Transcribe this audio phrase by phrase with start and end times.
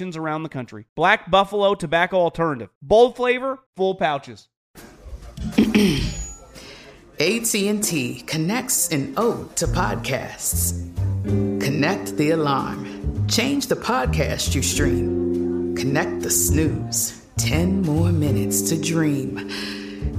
[0.00, 0.86] around the country.
[0.94, 2.70] Black Buffalo Tobacco Alternative.
[2.82, 4.48] Bold flavor, full pouches.
[7.20, 10.72] AT&T connects an ode to podcasts.
[11.60, 13.26] Connect the alarm.
[13.28, 15.76] Change the podcast you stream.
[15.76, 17.22] Connect the snooze.
[17.36, 19.50] 10 more minutes to dream.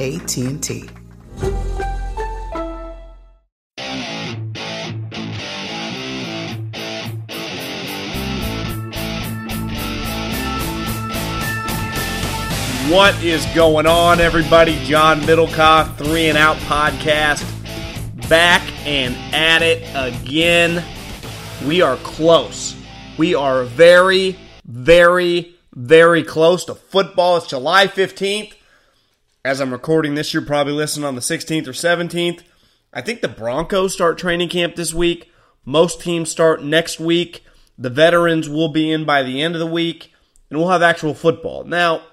[0.00, 0.88] AT&T.
[12.90, 14.78] What is going on, everybody?
[14.84, 17.42] John Middlekauff, Three and Out Podcast,
[18.28, 20.84] back and at it again.
[21.66, 22.76] We are close.
[23.16, 27.38] We are very, very, very close to football.
[27.38, 28.52] It's July 15th.
[29.46, 32.40] As I'm recording this, you're probably listening on the 16th or 17th.
[32.94, 35.30] I think the Broncos start training camp this week.
[35.66, 37.44] Most teams start next week.
[37.76, 40.14] The veterans will be in by the end of the week,
[40.48, 41.64] and we'll have actual football.
[41.64, 42.04] Now,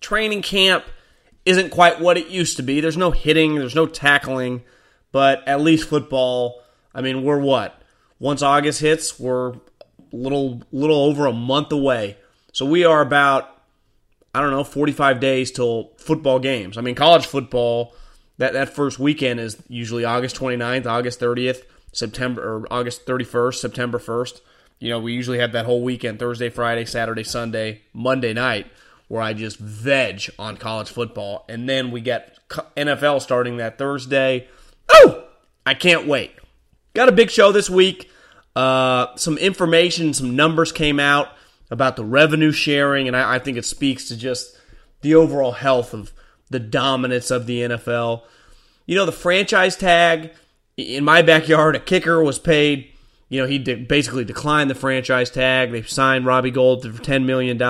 [0.00, 0.84] training camp
[1.44, 2.80] isn't quite what it used to be.
[2.80, 4.64] There's no hitting, there's no tackling,
[5.12, 6.60] but at least football.
[6.92, 7.80] I mean, we're what?
[8.18, 9.60] Once August hits, we're a
[10.10, 12.16] little little over a month away.
[12.52, 13.51] So we are about
[14.34, 16.78] I don't know, 45 days till football games.
[16.78, 17.94] I mean, college football
[18.38, 21.62] that that first weekend is usually August 29th, August 30th,
[21.92, 24.40] September or August 31st, September 1st.
[24.78, 28.66] You know, we usually have that whole weekend, Thursday, Friday, Saturday, Sunday, Monday night
[29.12, 31.44] where I just veg on college football.
[31.46, 34.48] And then we get NFL starting that Thursday.
[34.88, 35.24] Oh,
[35.66, 36.32] I can't wait.
[36.94, 38.10] Got a big show this week.
[38.56, 41.28] Uh, some information, some numbers came out
[41.72, 44.56] about the revenue sharing, and I, I think it speaks to just
[45.00, 46.12] the overall health of
[46.50, 48.22] the dominance of the NFL.
[48.84, 50.32] You know, the franchise tag
[50.76, 52.90] in my backyard, a kicker was paid.
[53.30, 55.72] You know, he de- basically declined the franchise tag.
[55.72, 57.60] They signed Robbie Gould for $10 million.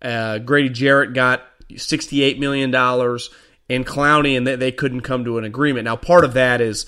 [0.00, 5.44] Uh, Grady Jarrett got $68 million, and Clowney, and they, they couldn't come to an
[5.44, 5.84] agreement.
[5.84, 6.86] Now, part of that is,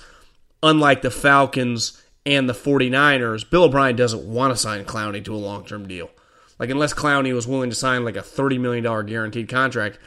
[0.63, 5.37] unlike the Falcons and the 49ers, Bill O'Brien doesn't want to sign Clowney to a
[5.37, 6.11] long term deal.
[6.59, 9.99] Like, unless Clowney was willing to sign like a $30 million guaranteed contract,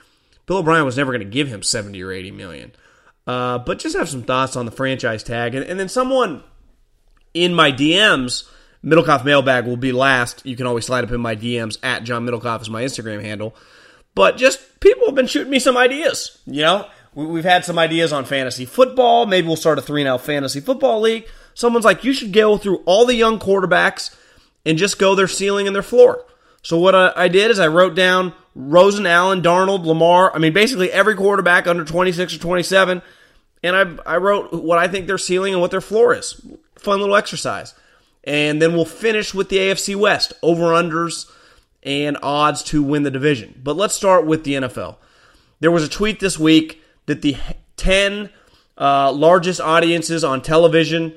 [0.46, 2.72] Bill O'Brien was never going to give him 70 or 80 million.
[3.28, 5.56] Uh, but just have some thoughts on the franchise tag.
[5.56, 6.44] And, and then someone
[7.34, 8.48] in my DMs,
[8.84, 10.46] Middlekauff Mailbag will be last.
[10.46, 13.56] You can always slide up in my DMs at John Middlekauff is my Instagram handle.
[14.14, 16.40] But just people have been shooting me some ideas.
[16.46, 19.26] You know, we, we've had some ideas on fantasy football.
[19.26, 21.28] Maybe we'll start a three now fantasy football league.
[21.56, 24.16] Someone's like, you should go through all the young quarterbacks
[24.66, 26.24] and just go their ceiling and their floor.
[26.62, 30.36] So what I, did is I wrote down Rosen, Allen, Darnold, Lamar.
[30.36, 33.02] I mean, basically every quarterback under 26 or 27.
[33.64, 36.42] And I, I wrote what I think their ceiling and what their floor is.
[36.76, 37.74] Fun little exercise.
[38.24, 41.32] And then we'll finish with the AFC West over unders
[41.84, 43.62] and odds to win the division.
[43.64, 44.98] But let's start with the NFL.
[45.62, 47.38] There was a tweet this week that the
[47.78, 48.30] 10
[48.78, 51.14] uh, largest audiences on television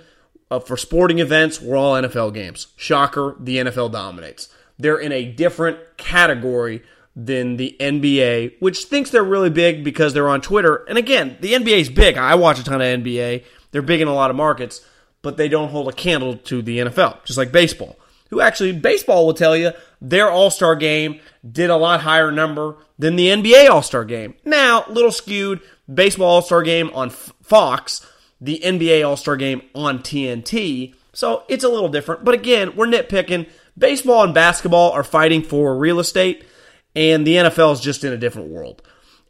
[0.50, 2.68] uh, for sporting events were all NFL games.
[2.76, 4.48] Shocker, the NFL dominates.
[4.78, 6.82] They're in a different category
[7.14, 10.84] than the NBA, which thinks they're really big because they're on Twitter.
[10.88, 12.16] And again, the NBA is big.
[12.16, 13.44] I watch a ton of NBA.
[13.72, 14.84] They're big in a lot of markets,
[15.20, 17.98] but they don't hold a candle to the NFL, just like baseball.
[18.30, 21.20] Who actually, baseball will tell you their All Star game
[21.50, 24.34] did a lot higher number than the NBA All Star game.
[24.44, 25.60] Now, little skewed,
[25.92, 28.06] baseball All Star game on Fox,
[28.40, 30.94] the NBA All Star game on TNT.
[31.12, 32.24] So it's a little different.
[32.24, 33.48] But again, we're nitpicking.
[33.76, 36.44] Baseball and basketball are fighting for real estate
[36.98, 38.82] and the NFL is just in a different world.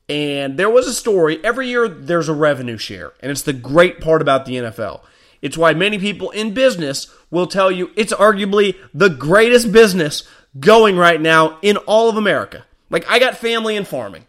[0.08, 4.00] And there was a story, every year there's a revenue share, and it's the great
[4.00, 5.02] part about the NFL.
[5.42, 10.26] It's why many people in business will tell you it's arguably the greatest business
[10.58, 12.64] going right now in all of America.
[12.88, 14.24] Like, I got family in farming,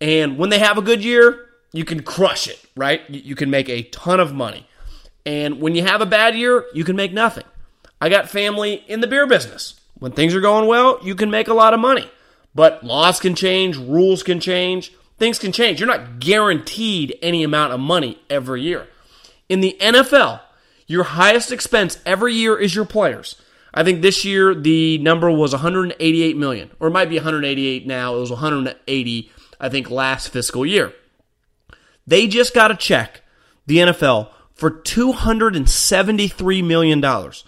[0.00, 3.02] and when they have a good year, you can crush it, right?
[3.08, 4.66] You can make a ton of money.
[5.26, 7.44] And when you have a bad year, you can make nothing.
[8.00, 9.78] I got family in the beer business.
[9.98, 12.08] When things are going well, you can make a lot of money.
[12.54, 15.80] But laws can change, rules can change, things can change.
[15.80, 18.86] You're not guaranteed any amount of money every year.
[19.48, 20.40] In the NFL,
[20.86, 23.36] your highest expense every year is your players.
[23.74, 28.16] I think this year the number was 188 million, or it might be 188 now.
[28.16, 30.94] It was 180, I think, last fiscal year.
[32.08, 33.20] They just got a check,
[33.66, 37.44] the NFL, for 273 million dollars.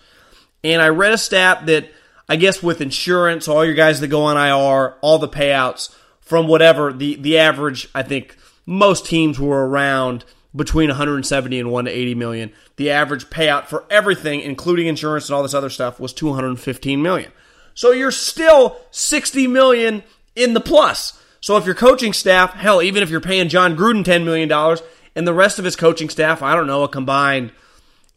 [0.63, 1.91] And I read a stat that
[2.29, 6.47] I guess with insurance, all your guys that go on IR, all the payouts from
[6.47, 8.37] whatever the the average, I think
[8.67, 12.53] most teams were around between 170 and 180 million.
[12.77, 17.33] The average payout for everything, including insurance and all this other stuff, was 215 million.
[17.73, 20.03] So you're still 60 million
[20.37, 21.20] in the plus.
[21.41, 24.83] So if your coaching staff, hell, even if you're paying Jon Gruden 10 million dollars
[25.17, 27.53] and the rest of his coaching staff, I don't know, a combined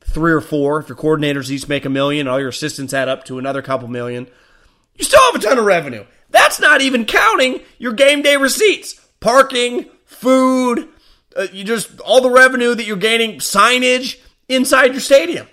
[0.01, 0.79] three or four.
[0.79, 3.87] If your coordinators each make a million, all your assistants add up to another couple
[3.87, 4.27] million.
[4.95, 6.05] You still have a ton of revenue.
[6.29, 10.89] That's not even counting your game day receipts, parking, food,
[11.35, 15.47] uh, you just all the revenue that you're gaining, signage inside your stadium.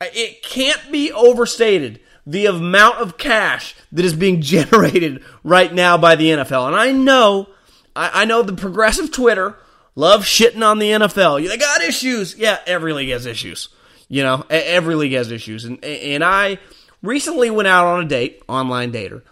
[0.00, 6.14] It can't be overstated the amount of cash that is being generated right now by
[6.14, 6.68] the NFL.
[6.68, 7.48] And I know,
[7.96, 9.56] I, I know the progressive Twitter
[9.96, 11.46] love shitting on the NFL.
[11.46, 12.36] They got issues.
[12.36, 13.68] Yeah, every league has issues.
[14.08, 16.58] You know, every league has issues, and and I
[17.00, 19.22] recently went out on a date, online dater,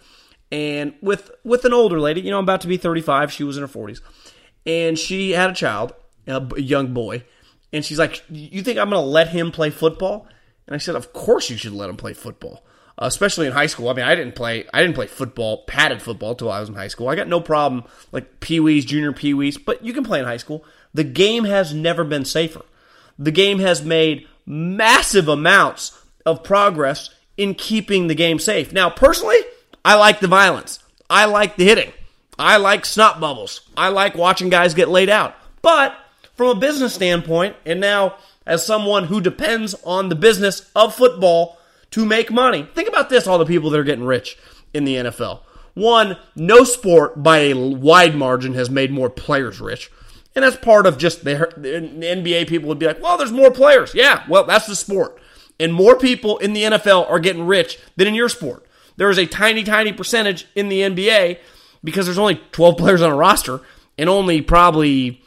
[0.53, 2.21] and with with an older lady.
[2.21, 3.29] You know, I'm about to be 35.
[3.33, 3.99] She was in her 40s,
[4.65, 5.93] and she had a child,
[6.27, 7.25] a young boy,
[7.73, 10.29] and she's like, "You think I'm going to let him play football?"
[10.65, 12.63] And I said, "Of course you should let him play football."
[13.01, 13.87] Uh, especially in high school.
[13.87, 16.75] I mean, I didn't play I didn't play football, padded football till I was in
[16.75, 17.07] high school.
[17.07, 20.25] I got no problem like pee wees, junior pee wees, but you can play in
[20.25, 20.65] high school.
[20.93, 22.61] The game has never been safer.
[23.17, 28.73] The game has made massive amounts of progress in keeping the game safe.
[28.73, 29.39] Now, personally,
[29.85, 30.79] I like the violence.
[31.09, 31.93] I like the hitting.
[32.37, 33.61] I like snot bubbles.
[33.77, 35.35] I like watching guys get laid out.
[35.61, 35.95] But
[36.35, 38.15] from a business standpoint, and now
[38.45, 41.58] as someone who depends on the business of football
[41.91, 44.37] to make money, think about this all the people that are getting rich
[44.73, 45.41] in the NFL.
[45.73, 49.91] One, no sport by a wide margin has made more players rich.
[50.35, 53.93] And that's part of just the, NBA people would be like, well, there's more players.
[53.95, 55.19] Yeah, well, that's the sport.
[55.59, 58.65] And more people in the NFL are getting rich than in your sport.
[58.97, 61.39] There is a tiny, tiny percentage in the NBA
[61.83, 63.61] because there's only 12 players on a roster
[63.97, 65.21] and only probably,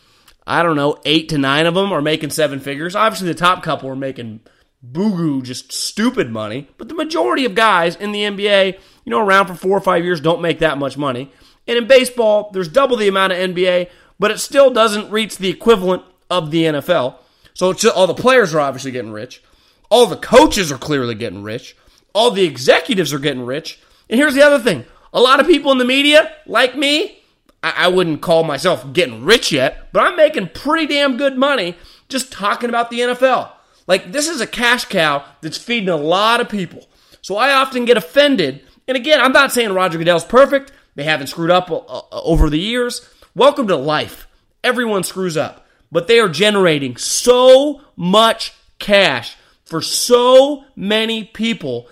[0.47, 2.95] I don't know, eight to nine of them are making seven figures.
[2.95, 4.40] Obviously, the top couple are making
[4.83, 6.69] boo just stupid money.
[6.77, 10.05] But the majority of guys in the NBA, you know, around for four or five
[10.05, 11.31] years don't make that much money.
[11.67, 15.49] And in baseball, there's double the amount of NBA, but it still doesn't reach the
[15.49, 17.17] equivalent of the NFL.
[17.55, 19.43] So just, all the players are obviously getting rich.
[19.91, 21.77] All the coaches are clearly getting rich.
[22.15, 23.79] All the executives are getting rich.
[24.11, 27.23] And here's the other thing a lot of people in the media, like me,
[27.62, 31.77] I, I wouldn't call myself getting rich yet, but I'm making pretty damn good money
[32.09, 33.53] just talking about the NFL.
[33.87, 36.87] Like, this is a cash cow that's feeding a lot of people.
[37.21, 38.65] So I often get offended.
[38.89, 40.73] And again, I'm not saying Roger Goodell's perfect.
[40.95, 43.09] They haven't screwed up uh, uh, over the years.
[43.35, 44.27] Welcome to life.
[44.62, 51.89] Everyone screws up, but they are generating so much cash for so many people.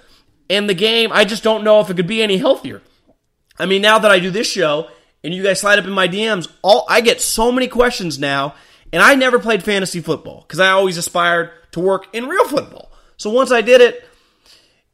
[0.49, 2.82] And the game, I just don't know if it could be any healthier.
[3.59, 4.88] I mean, now that I do this show
[5.23, 8.54] and you guys slide up in my DMs, all I get so many questions now.
[8.92, 12.90] And I never played fantasy football because I always aspired to work in real football.
[13.16, 14.06] So once I did it,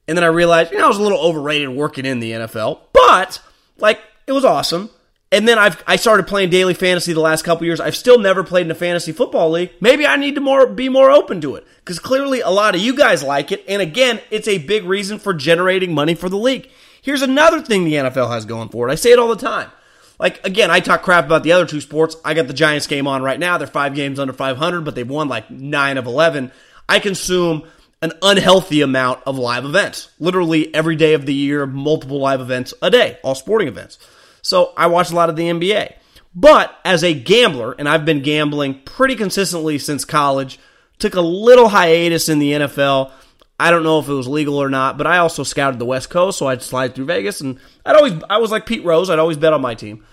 [0.09, 2.80] and then I realized, you know, I was a little overrated working in the NFL,
[2.92, 3.40] but
[3.78, 4.90] like it was awesome
[5.33, 7.80] and then I've I started playing daily fantasy the last couple years.
[7.80, 9.73] I've still never played in a fantasy football league.
[9.80, 12.80] Maybe I need to more be more open to it because clearly a lot of
[12.80, 16.38] you guys like it, and again, it's a big reason for generating money for the
[16.38, 16.71] league.
[17.02, 18.92] Here's another thing the NFL has going for it.
[18.92, 19.71] I say it all the time.
[20.18, 22.16] Like again, I talk crap about the other two sports.
[22.25, 23.59] I got the Giants game on right now.
[23.59, 26.52] They're five games under 500, but they've won like nine of 11.
[26.88, 27.64] I consume
[28.02, 30.11] an unhealthy amount of live events.
[30.19, 33.99] Literally every day of the year, multiple live events a day, all sporting events.
[34.43, 35.95] So I watch a lot of the NBA.
[36.35, 40.59] But as a gambler, and I've been gambling pretty consistently since college,
[40.99, 43.11] took a little hiatus in the NFL.
[43.59, 46.11] I don't know if it was legal or not, but I also scouted the West
[46.11, 49.09] Coast, so I'd slide through Vegas, and I'd always I was like Pete Rose.
[49.09, 50.05] I'd always bet on my team.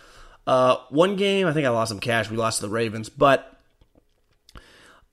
[0.48, 2.30] Uh, one game, I think I lost some cash.
[2.30, 3.52] We lost to the Ravens, but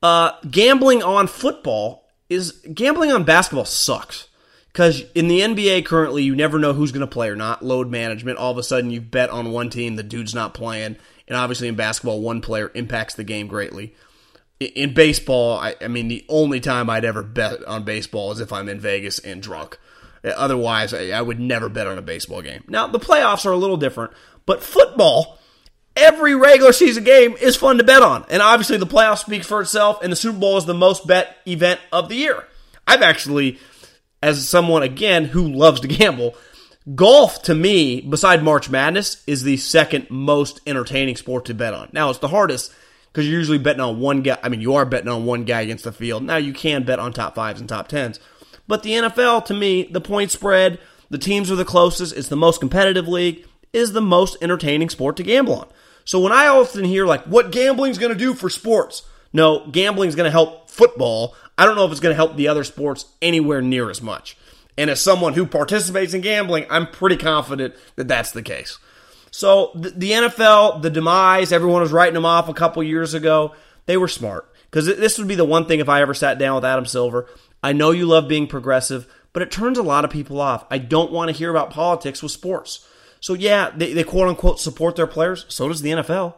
[0.01, 4.27] uh, gambling on football is gambling on basketball sucks
[4.71, 7.63] because in the NBA currently, you never know who's going to play or not.
[7.63, 8.37] Load management.
[8.37, 10.95] All of a sudden, you bet on one team, the dude's not playing,
[11.27, 13.93] and obviously in basketball, one player impacts the game greatly.
[14.59, 18.53] In baseball, I, I mean, the only time I'd ever bet on baseball is if
[18.53, 19.77] I'm in Vegas and drunk.
[20.23, 22.63] Otherwise, I, I would never bet on a baseball game.
[22.67, 24.13] Now, the playoffs are a little different,
[24.45, 25.39] but football
[25.95, 28.25] every regular season game is fun to bet on.
[28.29, 31.37] And obviously, the playoffs speaks for itself, and the Super Bowl is the most bet
[31.45, 32.45] event of the year.
[32.87, 33.59] I've actually,
[34.21, 36.35] as someone, again, who loves to gamble,
[36.95, 41.89] golf to me, beside March Madness, is the second most entertaining sport to bet on.
[41.91, 42.73] Now, it's the hardest
[43.11, 44.37] because you're usually betting on one guy.
[44.41, 46.23] I mean, you are betting on one guy against the field.
[46.23, 48.19] Now, you can bet on top fives and top tens.
[48.67, 50.79] But the NFL, to me, the point spread,
[51.09, 55.17] the teams are the closest, it's the most competitive league, is the most entertaining sport
[55.17, 55.67] to gamble on.
[56.05, 59.03] So when I often hear like what gambling's going to do for sports,
[59.33, 61.35] no, gambling's going to help football.
[61.57, 64.37] I don't know if it's going to help the other sports anywhere near as much.
[64.77, 68.79] And as someone who participates in gambling, I'm pretty confident that that's the case.
[69.31, 73.53] So the, the NFL, the demise, everyone was writing them off a couple years ago.
[73.85, 76.55] They were smart because this would be the one thing if I ever sat down
[76.55, 77.27] with Adam Silver.
[77.63, 80.65] I know you love being progressive, but it turns a lot of people off.
[80.69, 82.85] I don't want to hear about politics with sports.
[83.21, 85.45] So yeah, they, they quote unquote support their players.
[85.47, 86.33] So does the NFL.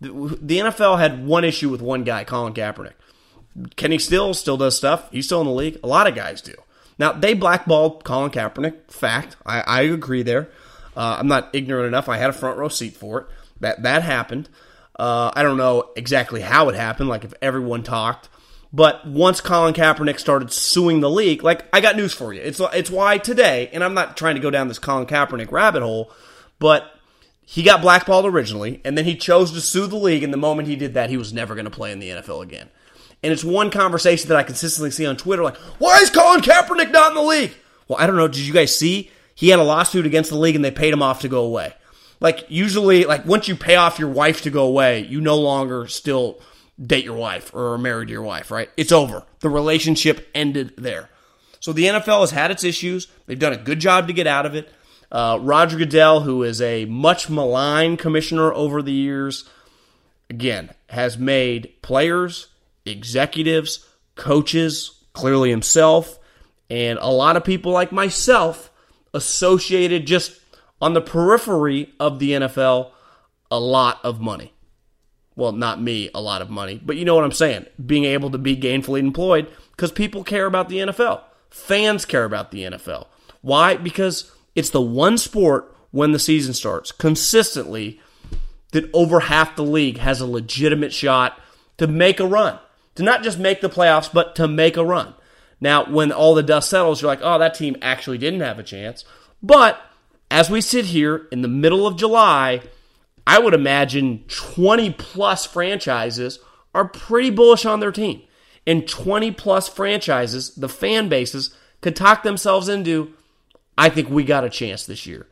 [0.00, 0.08] The,
[0.40, 2.94] the NFL had one issue with one guy, Colin Kaepernick.
[3.76, 5.10] Kenny Still still does stuff.
[5.12, 5.78] He's still in the league.
[5.84, 6.54] A lot of guys do.
[6.98, 8.90] Now they blackballed Colin Kaepernick.
[8.90, 10.50] Fact, I, I agree there.
[10.96, 12.08] Uh, I'm not ignorant enough.
[12.08, 13.26] I had a front row seat for it.
[13.60, 14.48] That that happened.
[14.98, 17.08] Uh, I don't know exactly how it happened.
[17.08, 18.28] Like if everyone talked,
[18.72, 22.40] but once Colin Kaepernick started suing the league, like I got news for you.
[22.40, 25.82] It's it's why today, and I'm not trying to go down this Colin Kaepernick rabbit
[25.82, 26.10] hole,
[26.58, 26.90] but
[27.44, 30.22] he got blackballed originally, and then he chose to sue the league.
[30.22, 32.42] And the moment he did that, he was never going to play in the NFL
[32.42, 32.70] again.
[33.22, 36.90] And it's one conversation that I consistently see on Twitter, like, why is Colin Kaepernick
[36.90, 37.54] not in the league?
[37.86, 38.26] Well, I don't know.
[38.26, 39.10] Did you guys see?
[39.34, 41.74] He had a lawsuit against the league, and they paid him off to go away.
[42.20, 45.88] Like usually, like once you pay off your wife to go away, you no longer
[45.88, 46.40] still
[46.80, 48.70] date your wife or are married to your wife, right?
[48.76, 49.24] It's over.
[49.40, 51.08] The relationship ended there.
[51.60, 53.06] So the NFL has had its issues.
[53.26, 54.68] They've done a good job to get out of it.
[55.10, 59.48] Uh, Roger Goodell, who is a much maligned commissioner over the years,
[60.30, 62.48] again, has made players,
[62.86, 63.86] executives,
[64.16, 66.18] coaches, clearly himself,
[66.70, 68.70] and a lot of people like myself
[69.12, 70.40] associated just
[70.80, 72.90] on the periphery of the NFL
[73.50, 74.54] a lot of money
[75.36, 77.66] well, not me, a lot of money, but you know what I'm saying.
[77.84, 81.22] Being able to be gainfully employed because people care about the NFL.
[81.50, 83.06] Fans care about the NFL.
[83.40, 83.76] Why?
[83.76, 88.00] Because it's the one sport when the season starts consistently
[88.72, 91.38] that over half the league has a legitimate shot
[91.78, 92.58] to make a run.
[92.96, 95.14] To not just make the playoffs, but to make a run.
[95.60, 98.64] Now, when all the dust settles, you're like, oh, that team actually didn't have a
[98.64, 99.04] chance.
[99.42, 99.80] But
[100.30, 102.62] as we sit here in the middle of July,
[103.26, 106.38] I would imagine 20 plus franchises
[106.74, 108.22] are pretty bullish on their team.
[108.66, 113.12] And 20 plus franchises, the fan bases, could talk themselves into,
[113.76, 115.26] I think we got a chance this year.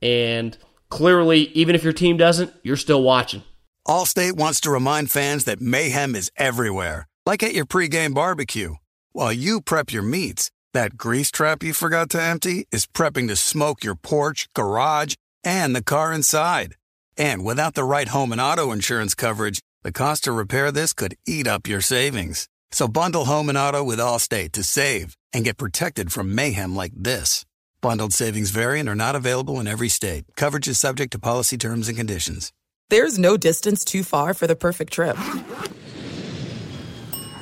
[0.00, 0.56] And
[0.88, 3.42] clearly, even if your team doesn't, you're still watching.
[3.86, 8.74] Allstate wants to remind fans that mayhem is everywhere, like at your pregame barbecue.
[9.12, 13.36] While you prep your meats, that grease trap you forgot to empty is prepping to
[13.36, 16.76] smoke your porch, garage, and the car inside.
[17.18, 21.16] And without the right home and auto insurance coverage, the cost to repair this could
[21.26, 22.48] eat up your savings.
[22.70, 26.92] So bundle home and auto with Allstate to save and get protected from mayhem like
[26.94, 27.44] this.
[27.80, 30.24] Bundled savings variant are not available in every state.
[30.36, 32.52] Coverage is subject to policy terms and conditions.
[32.88, 35.16] There's no distance too far for the perfect trip.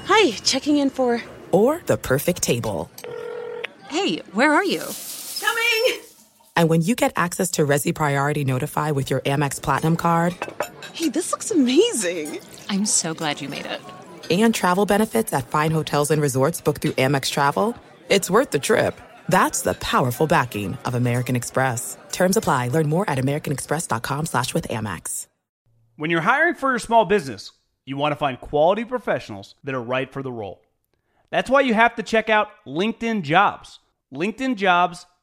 [0.06, 1.22] Hi, checking in for.
[1.52, 2.90] Or the perfect table.
[3.88, 4.82] Hey, where are you?
[5.40, 6.05] Coming!
[6.56, 10.34] And when you get access to Resy Priority Notify with your Amex Platinum card,
[10.94, 12.38] Hey, this looks amazing.
[12.70, 13.80] I'm so glad you made it.
[14.30, 17.76] and travel benefits at fine hotels and resorts booked through Amex Travel,
[18.08, 18.98] it's worth the trip.
[19.28, 21.96] That's the powerful backing of American Express.
[22.12, 22.68] Terms apply.
[22.68, 25.26] Learn more at americanexpress.com slash with Amex.
[25.96, 27.52] When you're hiring for your small business,
[27.84, 30.62] you want to find quality professionals that are right for the role.
[31.30, 33.80] That's why you have to check out LinkedIn Jobs.
[34.14, 35.06] LinkedIn Jobs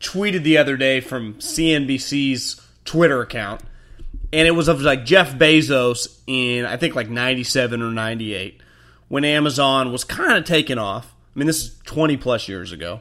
[0.00, 3.60] tweeted the other day from CNBC's Twitter account,
[4.32, 8.60] and it was of like Jeff Bezos in I think like 97 or 98
[9.08, 11.14] when Amazon was kind of taking off.
[11.34, 13.00] I mean, this is 20 plus years ago.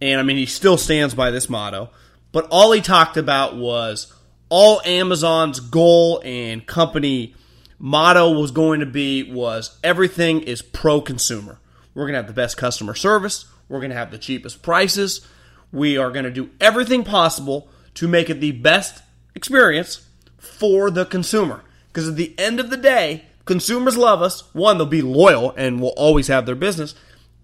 [0.00, 1.90] And I mean, he still stands by this motto,
[2.32, 4.12] but all he talked about was
[4.48, 7.34] all Amazon's goal and company
[7.78, 11.58] motto was going to be was everything is pro consumer.
[11.94, 15.26] We're going to have the best customer service, we're going to have the cheapest prices.
[15.76, 19.02] We are going to do everything possible to make it the best
[19.34, 20.08] experience
[20.38, 21.62] for the consumer.
[21.88, 24.42] Because at the end of the day, consumers love us.
[24.54, 26.94] One, they'll be loyal and will always have their business.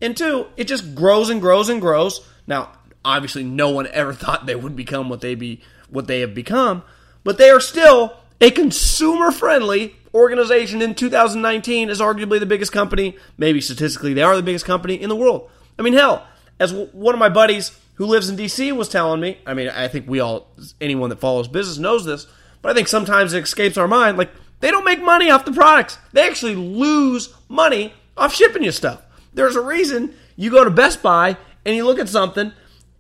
[0.00, 2.26] And two, it just grows and grows and grows.
[2.46, 2.72] Now,
[3.04, 6.82] obviously, no one ever thought they would become what they be what they have become,
[7.22, 13.60] but they are still a consumer-friendly organization in 2019 is arguably the biggest company, maybe
[13.60, 15.50] statistically they are the biggest company in the world.
[15.78, 16.26] I mean, hell,
[16.58, 19.88] as one of my buddies who lives in DC was telling me, I mean, I
[19.88, 20.48] think we all
[20.80, 22.26] anyone that follows business knows this,
[22.60, 25.52] but I think sometimes it escapes our mind like they don't make money off the
[25.52, 25.98] products.
[26.12, 29.02] They actually lose money off shipping you stuff.
[29.34, 32.52] There's a reason you go to Best Buy and you look at something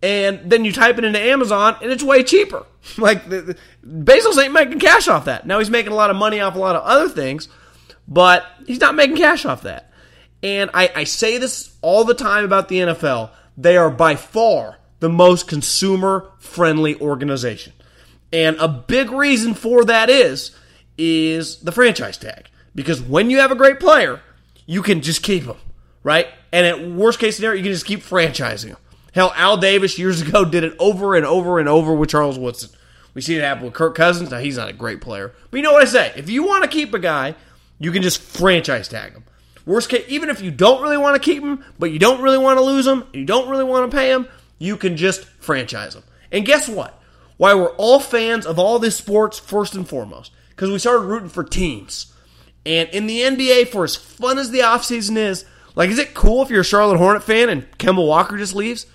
[0.02, 2.66] and then you type it into Amazon and it's way cheaper.
[2.98, 5.46] like the, the, Bezos ain't making cash off that.
[5.46, 7.48] Now he's making a lot of money off a lot of other things,
[8.08, 9.92] but he's not making cash off that.
[10.42, 13.30] And I, I say this all the time about the NFL.
[13.56, 17.72] They are by far the most consumer friendly organization.
[18.32, 20.56] And a big reason for that is
[20.96, 22.48] is the franchise tag.
[22.72, 24.20] Because when you have a great player,
[24.64, 25.56] you can just keep them,
[26.04, 26.28] right?
[26.52, 28.76] And at worst case scenario, you can just keep franchising them.
[29.12, 32.70] Hell, Al Davis years ago did it over and over and over with Charles Woodson.
[33.12, 34.30] We see it happen with Kirk Cousins.
[34.30, 36.12] Now he's not a great player, but you know what I say?
[36.14, 37.34] If you want to keep a guy,
[37.80, 39.24] you can just franchise tag him.
[39.66, 42.38] Worst case, even if you don't really want to keep him, but you don't really
[42.38, 44.28] want to lose him, you don't really want to pay him,
[44.62, 46.04] you can just franchise them.
[46.30, 47.00] And guess what?
[47.36, 51.28] Why we're all fans of all this sports first and foremost, because we started rooting
[51.28, 52.14] for teams.
[52.64, 55.44] And in the NBA, for as fun as the offseason is,
[55.74, 58.86] Like, is it cool if you're a Charlotte Hornet fan and Kemba Walker just leaves?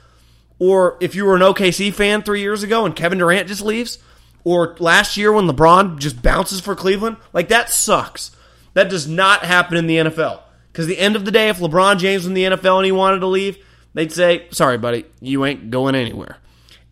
[0.59, 3.99] Or if you were an OKC fan three years ago and Kevin Durant just leaves?
[4.43, 7.17] Or last year when LeBron just bounces for Cleveland?
[7.33, 8.31] Like, that sucks.
[8.73, 10.41] That does not happen in the NFL.
[10.71, 12.91] Because the end of the day, if LeBron James was in the NFL and he
[12.91, 13.57] wanted to leave,
[13.93, 16.37] they'd say, sorry, buddy, you ain't going anywhere.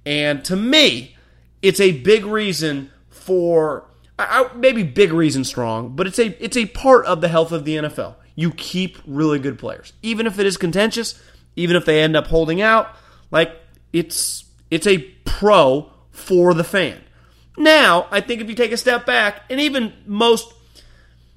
[0.06, 1.16] And to me,
[1.62, 3.86] it's a big reason for
[4.18, 7.66] I, maybe big reason strong, but it's a it's a part of the health of
[7.66, 8.16] the NFL.
[8.36, 11.22] You keep really good players, even if it is contentious,
[11.56, 12.96] even if they end up holding out.
[13.32, 13.56] Like
[13.92, 17.02] it's it's a pro for the fan.
[17.58, 20.54] Now, I think if you take a step back, and even most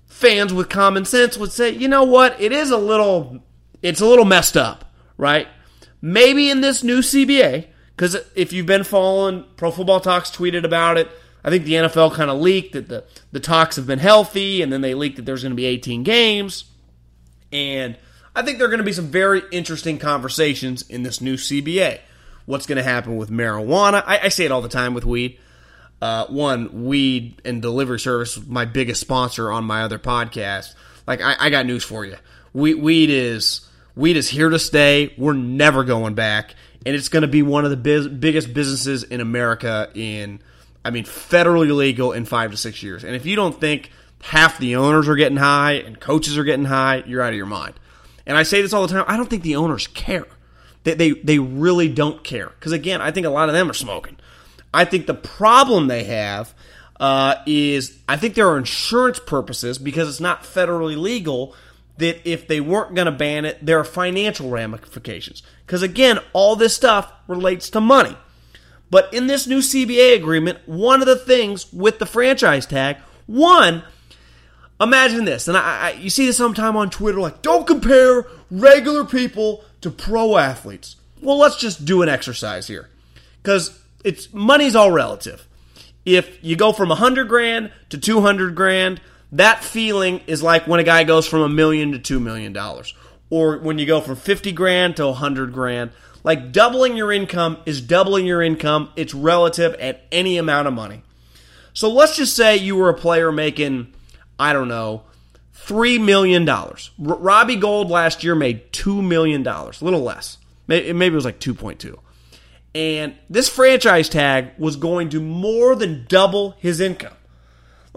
[0.07, 3.41] fans with common sense would say, you know what, it is a little
[3.83, 4.88] it's a little messed up,
[5.19, 5.47] right?
[6.01, 10.97] Maybe in this new CBA, because if you've been following Pro Football Talks tweeted about
[10.97, 11.11] it
[11.45, 14.73] I think the NFL kind of leaked that the, the talks have been healthy, and
[14.73, 16.65] then they leaked that there's going to be 18 games.
[17.53, 17.97] And
[18.35, 22.01] I think there are going to be some very interesting conversations in this new CBA.
[22.47, 24.03] What's going to happen with marijuana?
[24.07, 25.39] I, I, say it all the time with weed.
[26.01, 30.75] Uh, one, weed and delivery service, my biggest sponsor on my other podcast.
[31.07, 32.17] Like, I, I got news for you.
[32.53, 33.68] We, weed is
[33.99, 35.13] weed is here to stay.
[35.19, 36.55] We're never going back,
[36.87, 40.41] and it's going to be one of the biz, biggest businesses in America in
[40.85, 43.05] I mean, federally legal in five to six years.
[43.05, 43.91] And if you don't think
[44.23, 47.47] half the owners are getting high and coaches are getting high, you're out of your
[47.47, 47.75] mind.
[48.25, 49.05] And I say this all the time.
[49.07, 50.27] I don't think the owners care.
[50.85, 52.49] They, they, they really don't care.
[52.49, 54.17] Because again, I think a lot of them are smoking.
[54.73, 56.55] I think the problem they have
[57.01, 61.55] uh, is I think there are insurance purposes because it's not federally legal
[61.99, 65.43] that if they weren't going to ban it, there are financial ramifications.
[65.67, 68.17] Because again, all this stuff relates to money.
[68.91, 73.83] But in this new CBA agreement, one of the things with the franchise tag, one,
[74.81, 79.05] imagine this, and I, I, you see this sometime on Twitter, like, don't compare regular
[79.05, 80.97] people to pro athletes.
[81.21, 82.89] Well, let's just do an exercise here,
[83.43, 85.47] because it's money's all relative.
[86.07, 90.85] If you go from 100 grand to 200 grand, that feeling is like when a
[90.85, 92.95] guy goes from a million to two million dollars,
[93.31, 95.91] or when you go from 50 grand to 100 grand.
[96.25, 98.91] Like doubling your income is doubling your income.
[98.97, 101.03] It's relative at any amount of money.
[101.73, 103.95] So let's just say you were a player making,
[104.39, 105.05] I don't know,
[105.57, 106.49] $3 million.
[106.49, 110.39] R- Robbie Gould last year made $2 million, a little less.
[110.67, 111.97] Maybe, maybe it was like 2.2.
[112.75, 117.15] And this franchise tag was going to more than double his income.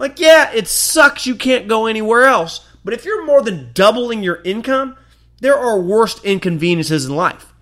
[0.02, 4.24] Like, yeah, it sucks you can't go anywhere else, but if you're more than doubling
[4.24, 4.96] your income,
[5.38, 7.54] there are worse inconveniences in life.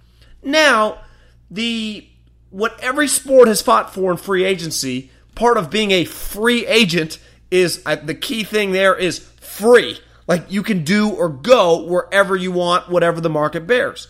[0.43, 1.03] Now,
[1.51, 2.09] the
[2.49, 7.19] what every sport has fought for in free agency, part of being a free agent
[7.51, 9.99] is uh, the key thing there is free.
[10.27, 14.09] Like you can do or go wherever you want, whatever the market bears.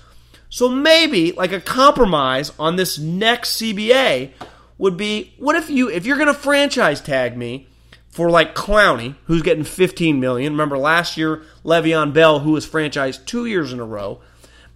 [0.51, 4.31] So maybe like a compromise on this next CBA
[4.79, 7.66] would be what if you if you're going to franchise tag me
[8.11, 10.53] for like Clowney, who's getting 15 million.
[10.53, 14.20] Remember last year Le'Veon Bell, who was franchised two years in a row,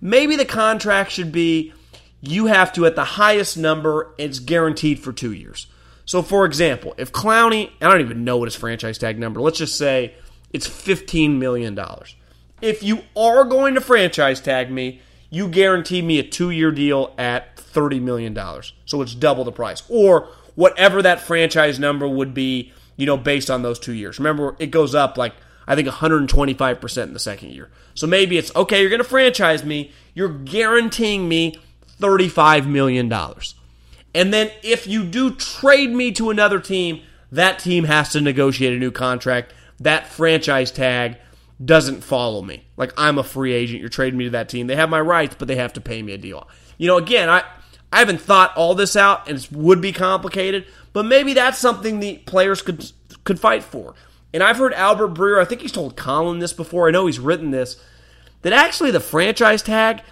[0.04, 1.72] Maybe the contract should be
[2.20, 5.66] you have to at the highest number, it's guaranteed for two years.
[6.04, 9.56] So, for example, if Clowney, I don't even know what his franchise tag number, let's
[9.56, 10.14] just say
[10.52, 11.78] it's $15 million.
[12.60, 17.14] If you are going to franchise tag me, you guarantee me a two year deal
[17.16, 18.38] at $30 million.
[18.84, 19.84] So it's double the price.
[19.88, 24.18] Or whatever that franchise number would be, you know, based on those two years.
[24.18, 25.34] Remember, it goes up like
[25.66, 27.70] I think 125% in the second year.
[27.94, 31.56] So maybe it's okay, you're going to franchise me, you're guaranteeing me
[32.00, 33.12] $35 million.
[34.14, 37.02] And then if you do trade me to another team,
[37.32, 39.52] that team has to negotiate a new contract.
[39.80, 41.16] That franchise tag
[41.64, 42.64] doesn't follow me.
[42.76, 44.66] Like I'm a free agent, you're trading me to that team.
[44.66, 46.48] They have my rights, but they have to pay me a deal.
[46.78, 47.44] You know, again, I
[47.94, 52.00] I haven't thought all this out and it would be complicated, but maybe that's something
[52.00, 52.90] the players could
[53.22, 53.94] could fight for.
[54.32, 57.20] And I've heard Albert Breer, I think he's told Colin this before, I know he's
[57.20, 57.80] written this,
[58.42, 60.02] that actually the franchise tag,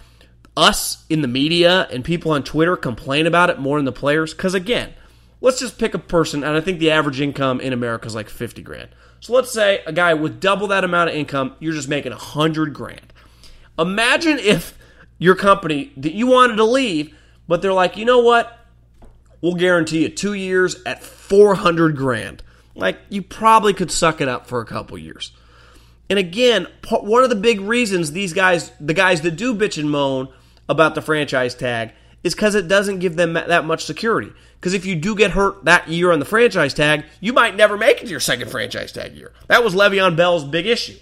[0.57, 4.33] us in the media and people on Twitter complain about it more than the players.
[4.33, 4.95] Because again,
[5.40, 8.29] let's just pick a person, and I think the average income in America is like
[8.29, 8.90] 50 grand.
[9.18, 12.73] So let's say a guy with double that amount of income, you're just making 100
[12.73, 13.12] grand.
[13.77, 14.79] Imagine if
[15.18, 17.12] your company that you wanted to leave,
[17.49, 18.59] but they're like, you know what?
[19.41, 22.43] We'll guarantee you two years at 400 grand.
[22.75, 25.33] Like, you probably could suck it up for a couple years.
[26.09, 29.91] And again, one of the big reasons these guys, the guys that do bitch and
[29.91, 30.29] moan
[30.69, 34.31] about the franchise tag, is because it doesn't give them that much security.
[34.61, 37.77] Because if you do get hurt that year on the franchise tag, you might never
[37.77, 39.33] make it to your second franchise tag year.
[39.49, 40.97] That was Le'Veon Bell's big issue.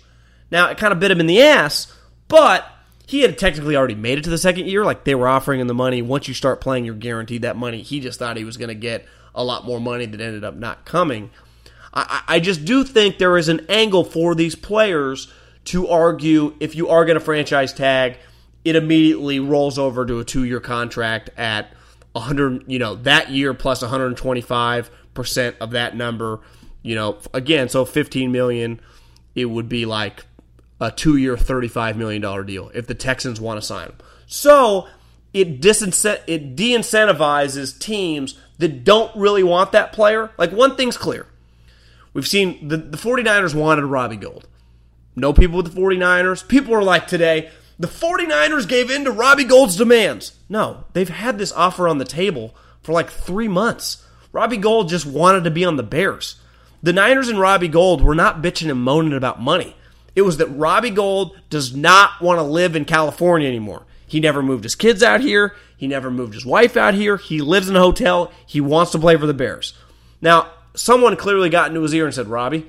[0.51, 1.95] Now, it kind of bit him in the ass,
[2.29, 2.67] but
[3.11, 4.85] he had technically already made it to the second year.
[4.85, 6.01] Like they were offering him the money.
[6.01, 7.83] Once you start playing, you're guaranteed that money.
[7.83, 10.55] He just thought he was going to get a lot more money that ended up
[10.55, 11.33] not coming.
[11.93, 15.27] I, I just do think there is an angle for these players
[15.65, 18.17] to argue if you are going to franchise tag,
[18.65, 21.73] it immediately rolls over to a two year contract at
[22.13, 26.39] 100, you know, that year plus 125% of that number.
[26.83, 28.81] You know, again, so 15 million,
[29.35, 30.25] it would be like
[30.81, 33.97] a two year, $35 million deal if the Texans want to sign him.
[34.27, 34.89] So
[35.33, 40.31] it, disincent- it de incentivizes teams that don't really want that player.
[40.39, 41.27] Like, one thing's clear.
[42.13, 44.47] We've seen the, the 49ers wanted Robbie Gould.
[45.15, 46.47] No people with the 49ers.
[46.47, 50.39] People are like today, the 49ers gave in to Robbie Gould's demands.
[50.49, 54.05] No, they've had this offer on the table for like three months.
[54.33, 56.37] Robbie Gould just wanted to be on the Bears.
[56.83, 59.77] The Niners and Robbie Gould were not bitching and moaning about money.
[60.15, 63.87] It was that Robbie Gould does not want to live in California anymore.
[64.07, 65.55] He never moved his kids out here.
[65.77, 67.17] He never moved his wife out here.
[67.17, 68.33] He lives in a hotel.
[68.45, 69.73] He wants to play for the Bears.
[70.21, 72.69] Now, someone clearly got into his ear and said, Robbie,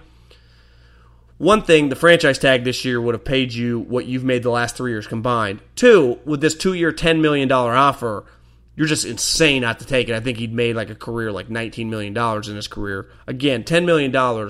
[1.38, 4.52] one thing, the franchise tag this year would have paid you what you've made the
[4.52, 5.60] last three years combined.
[5.76, 8.26] Two, with this two year, $10 million offer,
[8.76, 10.16] you're just insane not to take it.
[10.16, 13.10] I think he'd made like a career like $19 million in his career.
[13.26, 14.50] Again, $10 million,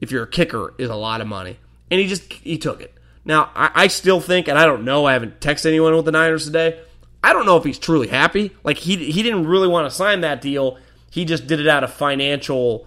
[0.00, 1.58] if you're a kicker, is a lot of money.
[1.90, 2.94] And he just, he took it.
[3.24, 6.12] Now, I, I still think, and I don't know, I haven't texted anyone with the
[6.12, 6.80] Niners today.
[7.22, 8.52] I don't know if he's truly happy.
[8.64, 10.78] Like, he, he didn't really want to sign that deal.
[11.10, 12.86] He just did it out of financial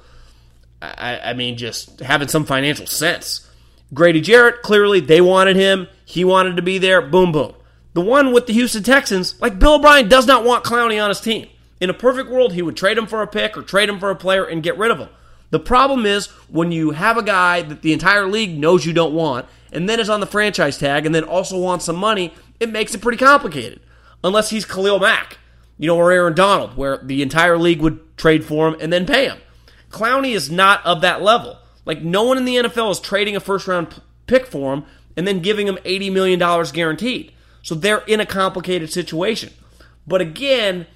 [0.84, 3.48] I, I mean, just having some financial sense.
[3.94, 5.88] Grady Jarrett, clearly they wanted him.
[6.06, 7.02] He wanted to be there.
[7.02, 7.54] Boom, boom.
[7.94, 11.22] The one with the Houston Texans, like Bill O'Brien does not want Clowney on his
[11.22, 11.48] team.
[11.80, 14.10] In a perfect world, he would trade him for a pick or trade him for
[14.10, 15.10] a player and get rid of him.
[15.54, 19.14] The problem is when you have a guy that the entire league knows you don't
[19.14, 22.72] want and then is on the franchise tag and then also wants some money, it
[22.72, 23.80] makes it pretty complicated.
[24.24, 25.38] Unless he's Khalil Mack,
[25.78, 29.06] you know, or Aaron Donald, where the entire league would trade for him and then
[29.06, 29.38] pay him.
[29.92, 31.60] Clowney is not of that level.
[31.86, 34.86] Like no one in the NFL is trading a first round pick for him
[35.16, 36.40] and then giving him $80 million
[36.74, 37.32] guaranteed.
[37.62, 39.54] So they're in a complicated situation.
[40.08, 40.88] But again,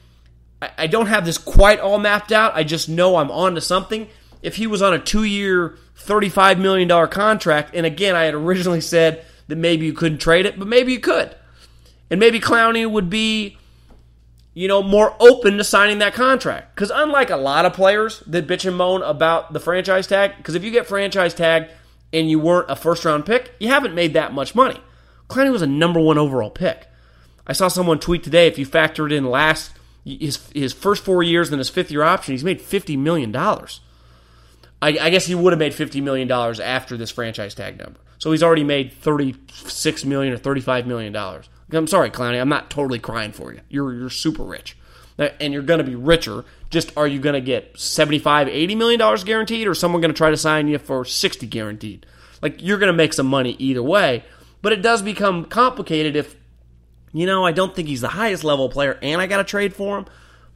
[0.59, 2.55] I don't have this quite all mapped out.
[2.55, 4.09] I just know I'm on to something.
[4.41, 8.81] If he was on a two year, $35 million contract, and again, I had originally
[8.95, 11.35] said that maybe you couldn't trade it, but maybe you could.
[12.09, 13.57] And maybe Clowney would be
[14.57, 16.73] you know, more open to signing that contract.
[16.73, 20.55] Because unlike a lot of players that bitch and moan about the franchise tag, because
[20.55, 21.69] if you get franchise tag
[22.11, 24.81] and you weren't a first round pick, you haven't made that much money.
[25.29, 26.87] Clowney was a number one overall pick.
[27.45, 29.73] I saw someone tweet today if you factored in last
[30.03, 33.81] his his first four years and his fifth year option, he's made fifty million dollars.
[34.81, 37.99] I, I, guess he would have made fifty million dollars after this franchise tag number.
[38.19, 41.49] So he's already made thirty six million or thirty five million dollars.
[41.71, 42.39] I'm sorry, Clowney.
[42.39, 43.61] I'm not totally crying for you.
[43.69, 44.77] You're you're super rich,
[45.17, 46.45] and you're going to be richer.
[46.69, 50.17] Just are you going to get 75, 80 million dollars guaranteed, or someone going to
[50.17, 52.05] try to sign you for 60 guaranteed?
[52.41, 54.23] Like you're going to make some money either way.
[54.61, 56.35] But it does become complicated if
[57.13, 59.73] you know I don't think he's the highest level player, and I got to trade
[59.73, 60.05] for him.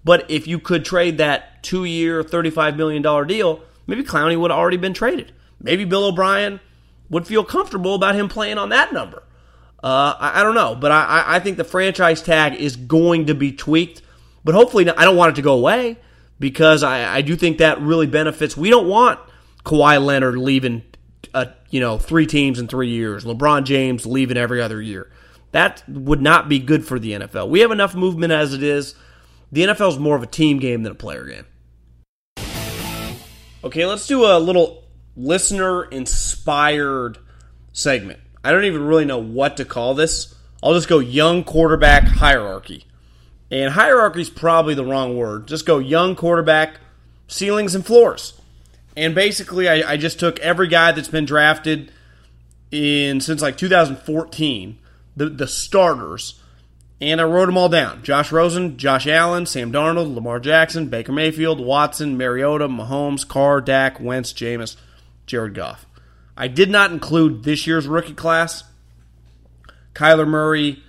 [0.03, 4.49] But if you could trade that two year, 35 million dollar deal, maybe Clowney would
[4.49, 5.31] have already been traded.
[5.59, 6.59] Maybe Bill O'Brien
[7.09, 9.23] would feel comfortable about him playing on that number.
[9.83, 13.35] Uh, I, I, don't know, but I, I think the franchise tag is going to
[13.35, 14.01] be tweaked.
[14.43, 15.97] But hopefully, I don't want it to go away
[16.39, 18.55] because I, I do think that really benefits.
[18.55, 19.19] We don't want
[19.65, 20.83] Kawhi Leonard leaving,
[21.33, 23.25] uh, you know, three teams in three years.
[23.25, 25.11] LeBron James leaving every other year.
[25.51, 27.49] That would not be good for the NFL.
[27.49, 28.95] We have enough movement as it is.
[29.51, 31.45] The NFL is more of a team game than a player game.
[33.63, 34.83] Okay, let's do a little
[35.15, 37.19] listener inspired
[37.73, 38.19] segment.
[38.43, 40.33] I don't even really know what to call this.
[40.63, 42.85] I'll just go young quarterback hierarchy.
[43.51, 45.47] And hierarchy is probably the wrong word.
[45.47, 46.79] Just go young quarterback
[47.27, 48.33] ceilings and floors.
[48.97, 51.91] And basically, I, I just took every guy that's been drafted
[52.71, 54.79] in since like 2014,
[55.15, 56.40] the the starters,
[57.01, 61.11] and I wrote them all down: Josh Rosen, Josh Allen, Sam Darnold, Lamar Jackson, Baker
[61.11, 64.75] Mayfield, Watson, Mariota, Mahomes, Carr, Dak, Wentz, Jameis,
[65.25, 65.85] Jared Goff.
[66.37, 68.63] I did not include this year's rookie class.
[69.93, 70.81] Kyler Murray,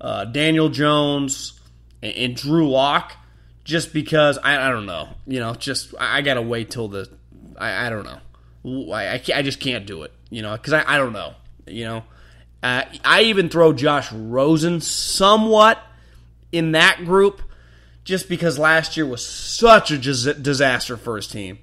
[0.00, 1.58] uh, Daniel Jones,
[2.02, 3.16] and, and Drew Lock,
[3.64, 5.08] just because I, I, don't know.
[5.26, 7.10] You know, just I, I gotta wait till the
[7.58, 8.92] I, I don't know.
[8.92, 10.12] I, I, just can't do it.
[10.30, 11.34] You know, because I, I don't know.
[11.66, 12.04] You know,
[12.64, 15.80] uh, I even throw Josh Rosen somewhat
[16.50, 17.42] in that group,
[18.02, 21.58] just because last year was such a disaster for his team,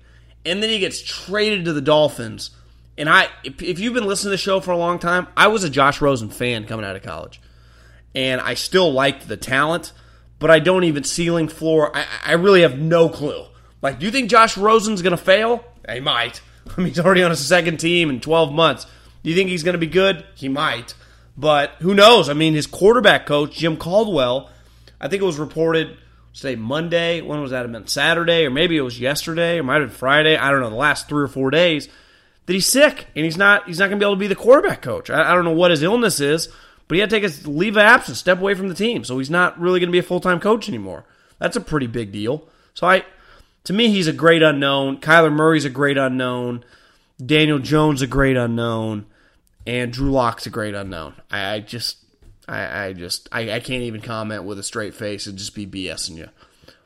[0.45, 2.51] and then he gets traded to the Dolphins
[2.97, 5.63] and I, if, you've been listening to the show for a long time, I was
[5.63, 7.41] a Josh Rosen fan coming out of college.
[8.13, 9.93] and I still liked the talent,
[10.37, 11.95] but I don't even ceiling floor.
[11.95, 13.45] I, I really have no clue.
[13.81, 15.63] Like, do you think Josh Rosen's going to fail?
[15.89, 16.41] He might.
[16.77, 18.85] I mean, he's already on a second team in 12 months.
[19.23, 20.25] Do you think he's going to be good?
[20.35, 20.93] He might.
[21.37, 22.29] But who knows?
[22.29, 24.49] I mean, his quarterback coach, Jim Caldwell,
[24.99, 25.97] I think it was reported,
[26.33, 27.21] say, Monday.
[27.21, 27.65] When was that?
[27.65, 30.35] It meant Saturday, or maybe it was yesterday, or might have been Friday.
[30.35, 30.69] I don't know.
[30.69, 31.87] The last three or four days
[32.45, 34.35] that he's sick and he's not he's not going to be able to be the
[34.35, 35.09] quarterback coach.
[35.09, 36.49] I, I don't know what his illness is,
[36.87, 39.17] but he had to take a leave of absence, step away from the team, so
[39.17, 41.05] he's not really going to be a full time coach anymore.
[41.39, 42.47] That's a pretty big deal.
[42.73, 43.05] So I,
[43.65, 44.99] to me, he's a great unknown.
[44.99, 46.63] Kyler Murray's a great unknown.
[47.23, 49.05] Daniel Jones a great unknown,
[49.65, 51.15] and Drew Lock's a great unknown.
[51.29, 51.97] I, I just,
[52.47, 55.67] I, I just, I, I can't even comment with a straight face and just be
[55.67, 56.29] BSing you.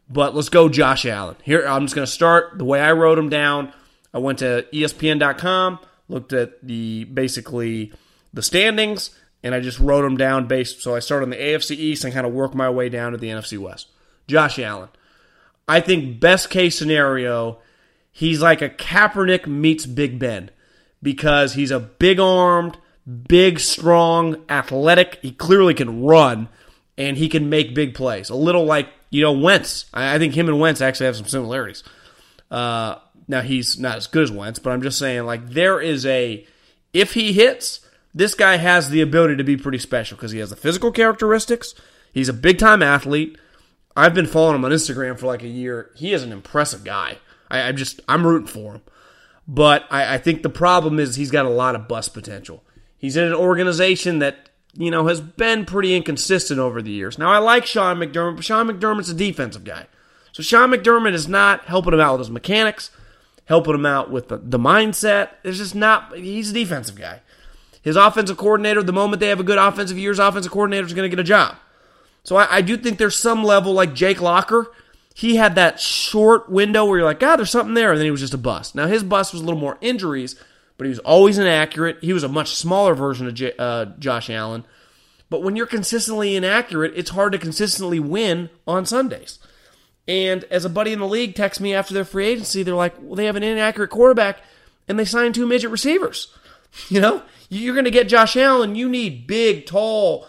[0.10, 1.36] But let's go, Josh Allen.
[1.44, 3.74] Here, I'm just going to start the way I wrote him down.
[4.14, 7.92] I went to ESPN.com, looked at the basically
[8.34, 10.82] the standings, and I just wrote them down based.
[10.82, 13.18] So I started on the AFC East and kind of worked my way down to
[13.18, 13.88] the NFC West.
[14.28, 14.90] Josh Allen.
[15.68, 17.60] I think best case scenario,
[18.12, 20.52] he's like a Kaepernick meets Big Ben
[21.06, 22.80] because he's a big armed,
[23.28, 25.20] big, strong, athletic.
[25.22, 26.50] He clearly can run
[26.98, 28.32] and he can make big plays.
[28.32, 29.86] A little like, you know, Wentz.
[29.94, 31.84] I think him and Wentz actually have some similarities.
[32.50, 32.96] Uh,
[33.28, 36.46] now he's not as good as Wentz, but I'm just saying like there is a
[36.92, 37.82] if he hits,
[38.16, 41.76] this guy has the ability to be pretty special because he has the physical characteristics.
[42.14, 43.38] He's a big time athlete.
[43.96, 45.92] I've been following him on Instagram for like a year.
[45.96, 47.20] He is an impressive guy.
[47.52, 48.82] I, I just I'm rooting for him.
[49.48, 52.64] But I, I think the problem is he's got a lot of bust potential.
[52.98, 57.18] He's in an organization that you know has been pretty inconsistent over the years.
[57.18, 59.88] Now I like Sean McDermott, but Sean McDermott's a defensive guy.
[60.32, 62.92] So Sean McDermott is not helping him out with his mechanics
[63.46, 65.30] helping him out with the, the mindset.
[65.44, 67.22] It's just not, he's a defensive guy.
[67.82, 70.94] His offensive coordinator, the moment they have a good offensive year, his offensive coordinator is
[70.94, 71.56] going to get a job.
[72.24, 74.72] So I, I, do think there's some level like Jake Locker.
[75.18, 78.12] He had that short window where you're like, God, there's something there, and then he
[78.12, 78.76] was just a bust.
[78.76, 80.36] Now his bust was a little more injuries,
[80.78, 82.00] but he was always inaccurate.
[82.02, 84.66] He was a much smaller version of J- uh, Josh Allen.
[85.30, 89.40] But when you're consistently inaccurate, it's hard to consistently win on Sundays.
[90.06, 92.96] And as a buddy in the league texts me after their free agency, they're like,
[93.00, 94.42] well, they have an inaccurate quarterback
[94.88, 96.34] and they signed two midget receivers.
[96.90, 98.76] You know, you're going to get Josh Allen.
[98.76, 100.28] You need big, tall,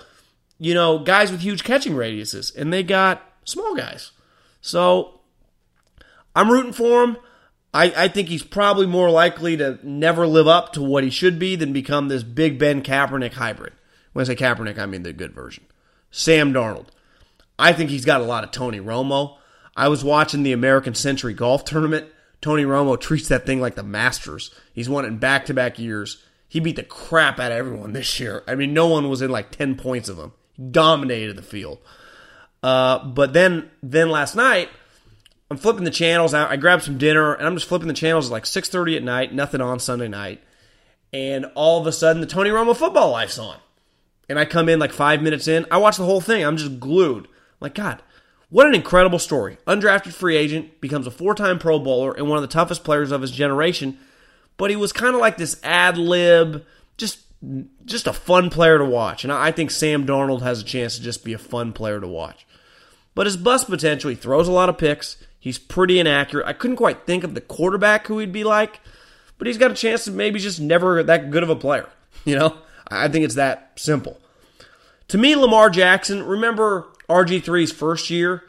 [0.61, 4.13] you know, guys with huge catching radiuses, and they got small guys.
[4.67, 5.21] So
[6.35, 7.17] I'm rooting for him.
[7.73, 11.39] I, I think he's probably more likely to never live up to what he should
[11.39, 13.75] be than become this Big Ben Kaepernick hybrid.
[14.13, 15.65] When I say Kaepernick, I mean the good version.
[16.11, 16.87] Sam Darnold.
[17.59, 19.37] I think he's got a lot of Tony Romo.
[19.77, 22.09] I was watching the American Century Golf Tournament.
[22.41, 24.53] Tony Romo treats that thing like the Masters.
[24.73, 26.25] He's won it back to back years.
[26.49, 28.43] He beat the crap out of everyone this year.
[28.49, 30.33] I mean, no one was in like 10 points of him.
[30.55, 31.79] He dominated the field.
[32.63, 34.71] Uh, but then, then last night,
[35.51, 36.35] I'm flipping the channels.
[36.35, 39.03] I, I grabbed some dinner, and I'm just flipping the channels at like 6:30 at
[39.03, 39.33] night.
[39.33, 40.43] Nothing on Sunday night,
[41.13, 43.59] and all of a sudden, the Tony Romo football life's on.
[44.29, 45.67] And I come in like five minutes in.
[45.71, 46.45] I watch the whole thing.
[46.45, 47.27] I'm just glued.
[47.27, 48.03] I'm like, God,
[48.49, 49.59] what an incredible story.
[49.67, 53.13] Undrafted free agent, becomes a four time Pro Bowler and one of the toughest players
[53.13, 53.99] of his generation.
[54.57, 56.65] But he was kind of like this ad lib,
[56.97, 57.21] just
[57.85, 59.25] just a fun player to watch.
[59.25, 62.09] And I think Sam Darnold has a chance to just be a fun player to
[62.09, 62.47] watch.
[63.15, 65.17] But his bust potential, he throws a lot of picks.
[65.39, 66.47] He's pretty inaccurate.
[66.47, 68.81] I couldn't quite think of the quarterback who he'd be like,
[69.39, 71.89] but he's got a chance to maybe just never that good of a player.
[72.25, 74.19] You know, I think it's that simple.
[75.09, 78.43] To me, Lamar Jackson, remember RG3's first year,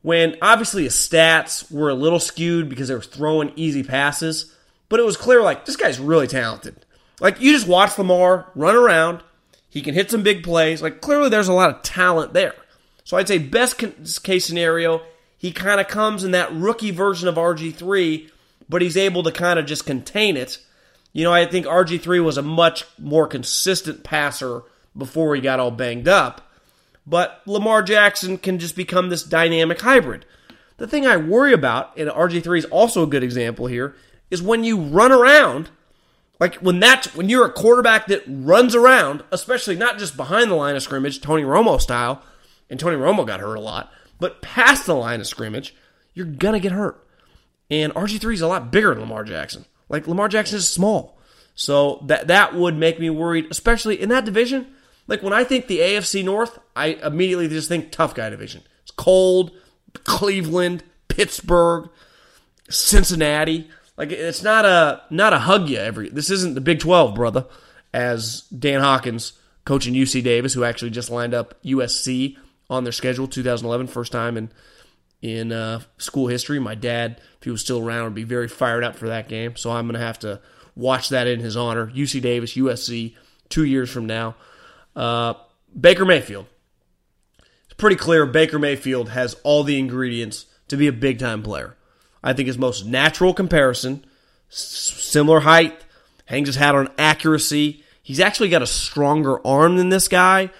[0.00, 4.54] when obviously his stats were a little skewed because they were throwing easy passes,
[4.88, 6.85] but it was clear like this guy's really talented.
[7.20, 9.22] Like you just watch Lamar run around,
[9.68, 10.82] he can hit some big plays.
[10.82, 12.54] Like clearly there's a lot of talent there.
[13.04, 13.78] So I'd say best
[14.22, 15.02] case scenario,
[15.38, 18.30] he kind of comes in that rookie version of RG3,
[18.68, 20.58] but he's able to kind of just contain it.
[21.12, 24.62] You know, I think RG3 was a much more consistent passer
[24.96, 26.50] before he got all banged up.
[27.06, 30.26] But Lamar Jackson can just become this dynamic hybrid.
[30.78, 33.94] The thing I worry about, and RG3 is also a good example here,
[34.30, 35.70] is when you run around,
[36.38, 40.54] like when that when you're a quarterback that runs around, especially not just behind the
[40.54, 42.22] line of scrimmage, Tony Romo style,
[42.68, 45.74] and Tony Romo got hurt a lot, but past the line of scrimmage,
[46.14, 47.02] you're gonna get hurt.
[47.70, 49.64] And RG3 is a lot bigger than Lamar Jackson.
[49.88, 51.18] Like Lamar Jackson is small.
[51.54, 54.66] So that that would make me worried, especially in that division.
[55.06, 58.62] Like when I think the AFC North, I immediately just think tough guy division.
[58.82, 59.52] It's cold,
[60.04, 61.88] Cleveland, Pittsburgh,
[62.68, 63.70] Cincinnati.
[63.96, 66.08] Like it's not a not a hug you every.
[66.08, 67.46] This isn't the Big Twelve, brother,
[67.92, 69.32] as Dan Hawkins
[69.64, 72.36] coaching UC Davis, who actually just lined up USC
[72.68, 74.50] on their schedule 2011, first time in
[75.22, 76.58] in uh, school history.
[76.58, 79.56] My dad, if he was still around, would be very fired up for that game.
[79.56, 80.40] So I'm to have to
[80.74, 81.86] watch that in his honor.
[81.88, 83.14] UC Davis, USC,
[83.48, 84.36] two years from now.
[84.94, 85.34] Uh,
[85.78, 86.46] Baker Mayfield.
[87.64, 91.75] It's pretty clear Baker Mayfield has all the ingredients to be a big time player.
[92.26, 94.04] I think his most natural comparison,
[94.48, 95.80] similar height,
[96.24, 97.84] hangs his hat on accuracy.
[98.02, 100.50] He's actually got a stronger arm than this guy.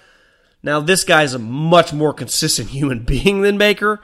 [0.63, 3.99] Now, this guy's a much more consistent human being than Baker,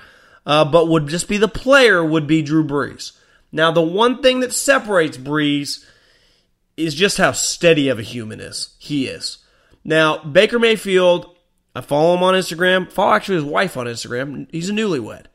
[0.46, 3.14] uh, but would just be the player would be Drew Brees.
[3.50, 5.86] Now, the one thing that separates Brees
[6.76, 8.76] is just how steady of a human is.
[8.78, 9.38] He is.
[9.86, 11.34] Now, Baker Mayfield,
[11.74, 12.92] I follow him on Instagram.
[12.92, 14.50] Follow actually his wife on Instagram.
[14.52, 15.28] He's a newlywed.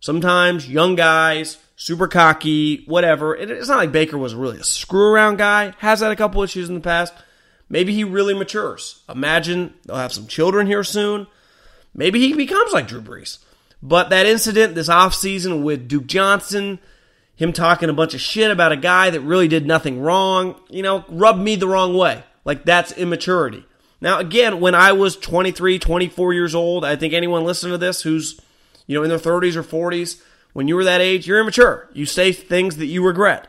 [0.00, 3.36] Sometimes young guys, super cocky, whatever.
[3.36, 5.74] It's not like Baker was really a screw around guy.
[5.78, 7.12] Has had a couple issues in the past.
[7.68, 9.02] Maybe he really matures.
[9.08, 11.26] Imagine they'll have some children here soon.
[11.94, 13.38] Maybe he becomes like Drew Brees.
[13.82, 16.78] But that incident this offseason with Duke Johnson,
[17.34, 20.82] him talking a bunch of shit about a guy that really did nothing wrong, you
[20.82, 22.24] know, rubbed me the wrong way.
[22.44, 23.64] Like that's immaturity.
[24.00, 28.02] Now, again, when I was 23, 24 years old, I think anyone listening to this
[28.02, 28.38] who's,
[28.86, 30.20] you know, in their 30s or 40s,
[30.56, 31.86] when you were that age, you're immature.
[31.92, 33.46] You say things that you regret.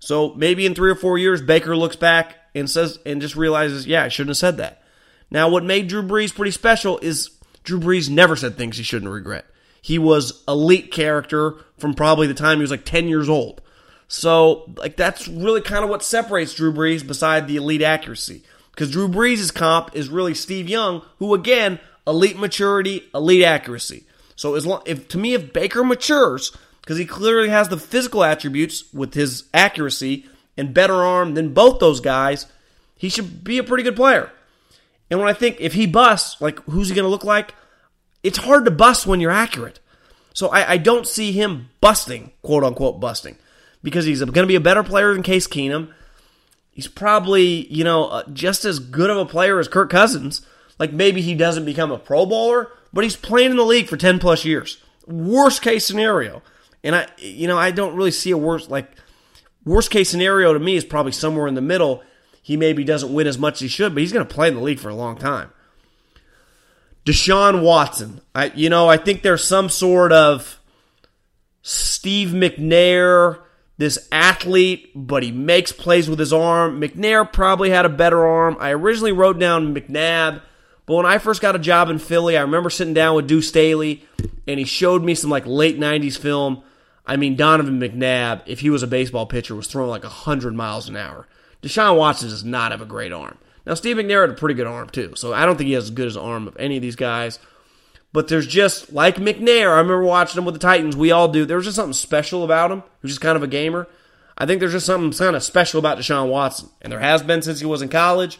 [0.00, 3.86] So maybe in three or four years, Baker looks back and says and just realizes,
[3.86, 4.82] yeah, I shouldn't have said that.
[5.30, 7.30] Now, what made Drew Brees pretty special is
[7.62, 9.46] Drew Brees never said things he shouldn't regret.
[9.80, 13.60] He was elite character from probably the time he was like 10 years old.
[14.08, 18.42] So, like, that's really kind of what separates Drew Brees beside the elite accuracy.
[18.72, 24.06] Because Drew Brees' comp is really Steve Young, who, again, elite maturity, elite accuracy.
[24.38, 28.22] So, as long, if to me, if Baker matures, because he clearly has the physical
[28.22, 30.26] attributes with his accuracy
[30.56, 32.46] and better arm than both those guys,
[32.94, 34.30] he should be a pretty good player.
[35.10, 37.52] And when I think if he busts, like who's he going to look like?
[38.22, 39.80] It's hard to bust when you're accurate.
[40.34, 43.38] So I, I don't see him busting, quote unquote, busting,
[43.82, 45.92] because he's going to be a better player than Case Keenum.
[46.70, 50.46] He's probably, you know, uh, just as good of a player as Kirk Cousins.
[50.78, 53.96] Like maybe he doesn't become a Pro Bowler, but he's playing in the league for
[53.96, 54.82] 10 plus years.
[55.06, 56.42] Worst case scenario.
[56.84, 58.90] And I, you know, I don't really see a worse, like,
[59.68, 62.02] Worst case scenario to me is probably somewhere in the middle.
[62.40, 64.54] He maybe doesn't win as much as he should, but he's going to play in
[64.54, 65.52] the league for a long time.
[67.04, 68.22] Deshaun Watson.
[68.34, 70.58] I you know, I think there's some sort of
[71.60, 73.40] Steve McNair,
[73.76, 76.80] this athlete, but he makes plays with his arm.
[76.80, 78.56] McNair probably had a better arm.
[78.58, 80.40] I originally wrote down McNabb,
[80.88, 83.48] but when I first got a job in Philly, I remember sitting down with Deuce
[83.48, 84.04] Staley,
[84.48, 86.64] and he showed me some like late '90s film
[87.08, 90.90] I mean, Donovan McNabb, if he was a baseball pitcher, was throwing like 100 miles
[90.90, 91.26] an hour.
[91.62, 93.38] Deshaun Watson does not have a great arm.
[93.64, 95.84] Now, Steve McNair had a pretty good arm, too, so I don't think he has
[95.84, 97.38] as good as arm of any of these guys.
[98.12, 101.46] But there's just, like McNair, I remember watching him with the Titans, we all do.
[101.46, 103.88] There was just something special about him, He was just kind of a gamer.
[104.36, 107.40] I think there's just something kind of special about Deshaun Watson, and there has been
[107.40, 108.38] since he was in college.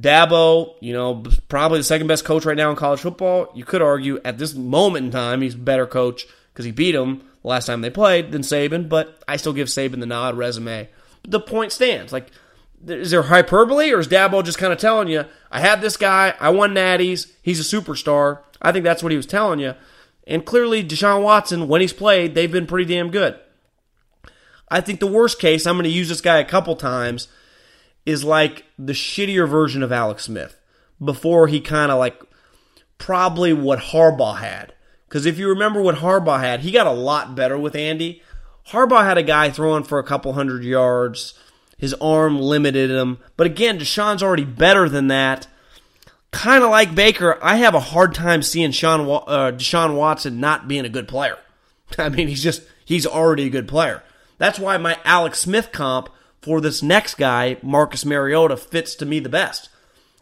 [0.00, 3.48] Dabo, you know, probably the second best coach right now in college football.
[3.54, 6.94] You could argue at this moment in time he's a better coach because he beat
[6.94, 10.36] him the last time they played than Saban, but I still give Saban the nod
[10.36, 10.88] resume.
[11.22, 12.12] But the point stands.
[12.12, 12.30] Like,
[12.86, 16.34] is there hyperbole or is Dabo just kind of telling you, I had this guy,
[16.40, 18.40] I won natties, he's a superstar?
[18.60, 19.74] I think that's what he was telling you.
[20.26, 23.38] And clearly, Deshaun Watson, when he's played, they've been pretty damn good.
[24.70, 27.28] I think the worst case, I'm going to use this guy a couple times,
[28.06, 30.58] is like the shittier version of Alex Smith
[31.02, 32.20] before he kind of like
[32.98, 34.72] probably what Harbaugh had.
[35.08, 38.22] Because if you remember what Harbaugh had, he got a lot better with Andy.
[38.68, 41.34] Harbaugh had a guy throwing for a couple hundred yards.
[41.78, 43.18] His arm limited him.
[43.36, 45.46] But again, Deshaun's already better than that.
[46.30, 50.66] Kind of like Baker, I have a hard time seeing Sean, uh, Deshaun Watson not
[50.66, 51.38] being a good player.
[51.98, 54.02] I mean, he's just, he's already a good player.
[54.38, 56.08] That's why my Alex Smith comp
[56.44, 59.70] for this next guy, Marcus Mariota, fits to me the best.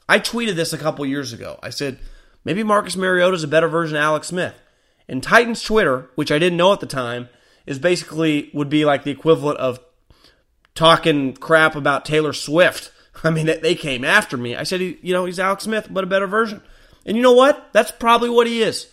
[0.08, 1.58] I tweeted this a couple years ago.
[1.62, 1.98] I said,
[2.44, 4.54] maybe Marcus Mariota is a better version of Alex Smith.
[5.08, 7.28] And Titans Twitter, which I didn't know at the time,
[7.66, 9.80] is basically would be like the equivalent of
[10.74, 12.92] talking crap about Taylor Swift.
[13.24, 14.54] I mean, they came after me.
[14.54, 16.62] I said, you know, he's Alex Smith, but a better version.
[17.04, 17.72] And you know what?
[17.72, 18.88] That's probably what he is.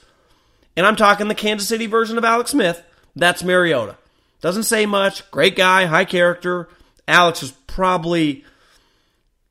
[0.75, 2.83] And I'm talking the Kansas City version of Alex Smith.
[3.15, 3.97] That's Mariota.
[4.41, 5.29] Doesn't say much.
[5.31, 6.69] Great guy, high character.
[7.09, 8.45] Alex is probably,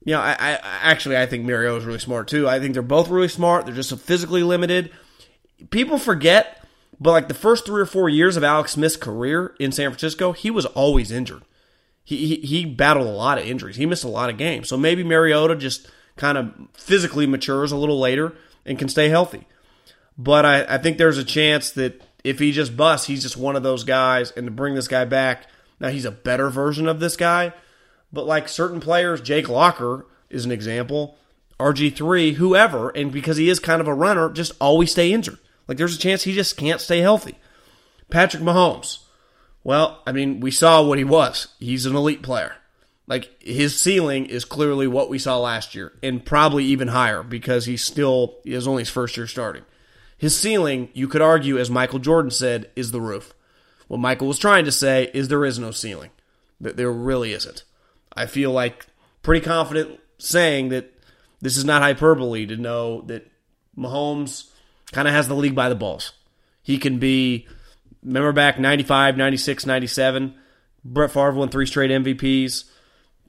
[0.05, 2.49] you know, I, I actually I think Mariota is really smart too.
[2.49, 3.67] I think they're both really smart.
[3.67, 4.91] They're just so physically limited
[5.71, 6.65] people forget,
[7.01, 10.33] but like the first three or four years of Alex Smith's career in San Francisco,
[10.33, 11.43] he was always injured.
[12.05, 13.77] He, he, he battled a lot of injuries.
[13.77, 14.69] He missed a lot of games.
[14.69, 18.35] So maybe Mariota just kind of physically matures a little later
[18.65, 19.47] and can stay healthy.
[20.17, 23.57] But I, I think there's a chance that if he just busts, he's just one
[23.57, 24.31] of those guys.
[24.33, 25.47] And to bring this guy back,
[25.81, 27.53] now he's a better version of this guy.
[28.13, 31.17] But like certain players, Jake Locker is an example,
[31.61, 35.39] RG3, whoever, and because he is kind of a runner, just always stay injured.
[35.67, 37.37] Like there's a chance he just can't stay healthy.
[38.11, 39.01] Patrick Mahomes.
[39.65, 41.49] Well, I mean, we saw what he was.
[41.59, 42.55] He's an elite player.
[43.07, 47.65] Like his ceiling is clearly what we saw last year, and probably even higher because
[47.65, 49.65] he's still he is only his first year starting.
[50.17, 53.33] His ceiling, you could argue, as Michael Jordan said, is the roof.
[53.89, 56.11] What Michael was trying to say is there is no ceiling.
[56.61, 57.65] That there really isn't.
[58.13, 58.87] I feel like
[59.23, 60.93] pretty confident saying that
[61.41, 63.31] this is not hyperbole to know that
[63.77, 64.51] Mahomes
[64.93, 66.13] kind of has the league by the balls.
[66.63, 67.47] He can be,
[68.03, 70.35] remember back 95, 96, 97,
[70.85, 72.65] Brett Favre won three straight MVPs.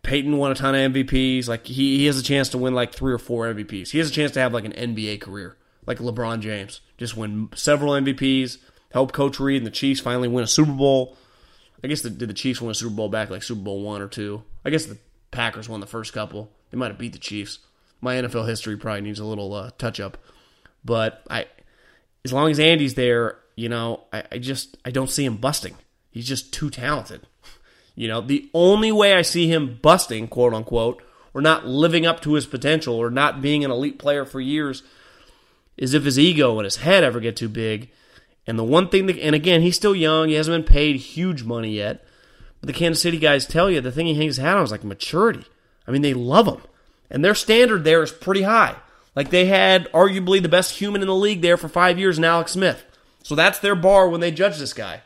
[0.02, 1.48] Peyton won a ton of MVPs.
[1.48, 3.90] Like he, he has a chance to win like three or four MVPs.
[3.92, 6.82] He has a chance to have like an NBA career, like LeBron James.
[6.98, 8.58] Just win several MVPs,
[8.92, 11.18] help Coach Reid and the Chiefs finally win a Super Bowl.
[11.84, 14.02] I guess the, did the Chiefs win a Super Bowl back like Super Bowl one
[14.02, 14.44] or two?
[14.66, 14.98] I guess the
[15.32, 16.52] Packers won the first couple.
[16.72, 17.60] They might have beat the Chiefs.
[18.02, 20.18] My NFL history probably needs a little uh, touch up,
[20.86, 21.48] but I,
[22.24, 25.76] as long as Andy's there, you know, I, I just I don't see him busting.
[26.12, 27.28] He's just too talented.
[27.96, 32.22] You know, the only way I see him busting, quote unquote, or not living up
[32.22, 34.84] to his potential or not being an elite player for years
[35.76, 37.90] is if his ego and his head ever get too big.
[38.50, 41.44] And the one thing that, and again, he's still young, he hasn't been paid huge
[41.44, 42.04] money yet.
[42.60, 44.72] But the Kansas City guys tell you the thing he hangs his hat on is
[44.72, 45.46] like maturity.
[45.88, 46.62] I mean, they love him.
[47.12, 48.76] And their standard there is pretty high.
[49.16, 52.24] Like they had arguably the best human in the league there for five years in
[52.24, 52.84] Alex Smith.
[53.22, 55.04] So that's their bar when they judge this guy.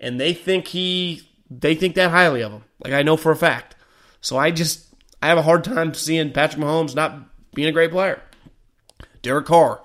[0.00, 2.64] And they think he they think that highly of him.
[2.82, 3.76] Like I know for a fact.
[4.22, 4.86] So I just
[5.20, 7.18] I have a hard time seeing Patrick Mahomes not
[7.52, 8.22] being a great player.
[9.20, 9.82] Derek Carr.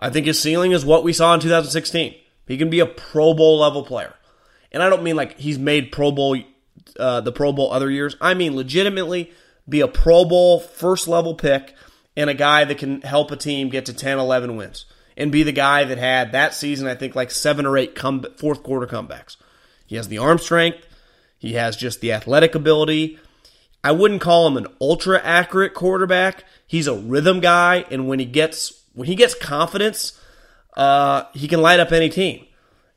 [0.00, 2.14] I think his ceiling is what we saw in 2016.
[2.48, 4.14] He can be a Pro Bowl level player.
[4.72, 6.36] And I don't mean like he's made Pro Bowl
[6.98, 8.16] uh, the Pro Bowl other years.
[8.20, 9.30] I mean legitimately
[9.68, 11.74] be a Pro Bowl first level pick
[12.16, 14.86] and a guy that can help a team get to 10, 11 wins.
[15.16, 18.24] And be the guy that had that season, I think, like seven or eight come,
[18.38, 19.36] fourth quarter comebacks.
[19.86, 20.86] He has the arm strength.
[21.38, 23.18] He has just the athletic ability.
[23.82, 26.44] I wouldn't call him an ultra accurate quarterback.
[26.66, 30.18] He's a rhythm guy, and when he gets when he gets confidence,
[30.76, 32.46] uh, he can light up any team.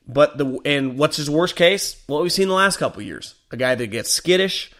[0.07, 2.01] But the and what's his worst case?
[2.07, 4.71] What we've seen the last couple years: a guy that gets skittish,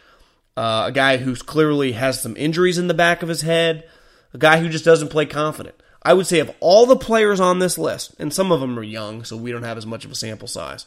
[0.56, 3.88] uh, a guy who's clearly has some injuries in the back of his head,
[4.34, 5.76] a guy who just doesn't play confident.
[6.02, 8.82] I would say of all the players on this list, and some of them are
[8.82, 10.84] young, so we don't have as much of a sample size.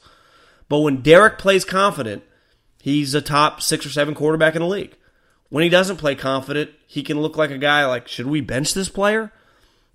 [0.70, 2.24] But when Derek plays confident,
[2.80, 4.96] he's a top six or seven quarterback in the league.
[5.50, 8.74] When he doesn't play confident, he can look like a guy like, should we bench
[8.74, 9.32] this player?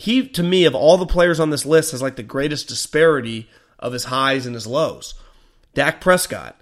[0.02, 3.48] He, to me, of all the players on this list, has like the greatest disparity
[3.78, 5.14] of his highs and his lows.
[5.74, 6.60] Dak Prescott.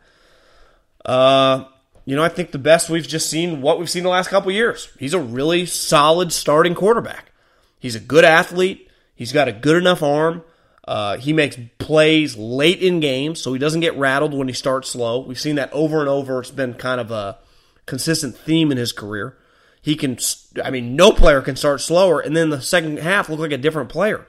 [1.06, 1.64] Uh,
[2.04, 4.52] you know, I think the best we've just seen what we've seen the last couple
[4.52, 4.90] years.
[4.98, 7.32] He's a really solid starting quarterback.
[7.78, 8.90] He's a good athlete.
[9.14, 10.44] He's got a good enough arm.
[10.86, 14.90] Uh, he makes plays late in games, so he doesn't get rattled when he starts
[14.90, 15.18] slow.
[15.20, 16.40] We've seen that over and over.
[16.40, 17.38] It's been kind of a
[17.86, 19.38] consistent theme in his career.
[19.82, 20.18] He can,
[20.62, 23.58] I mean, no player can start slower and then the second half look like a
[23.58, 24.26] different player.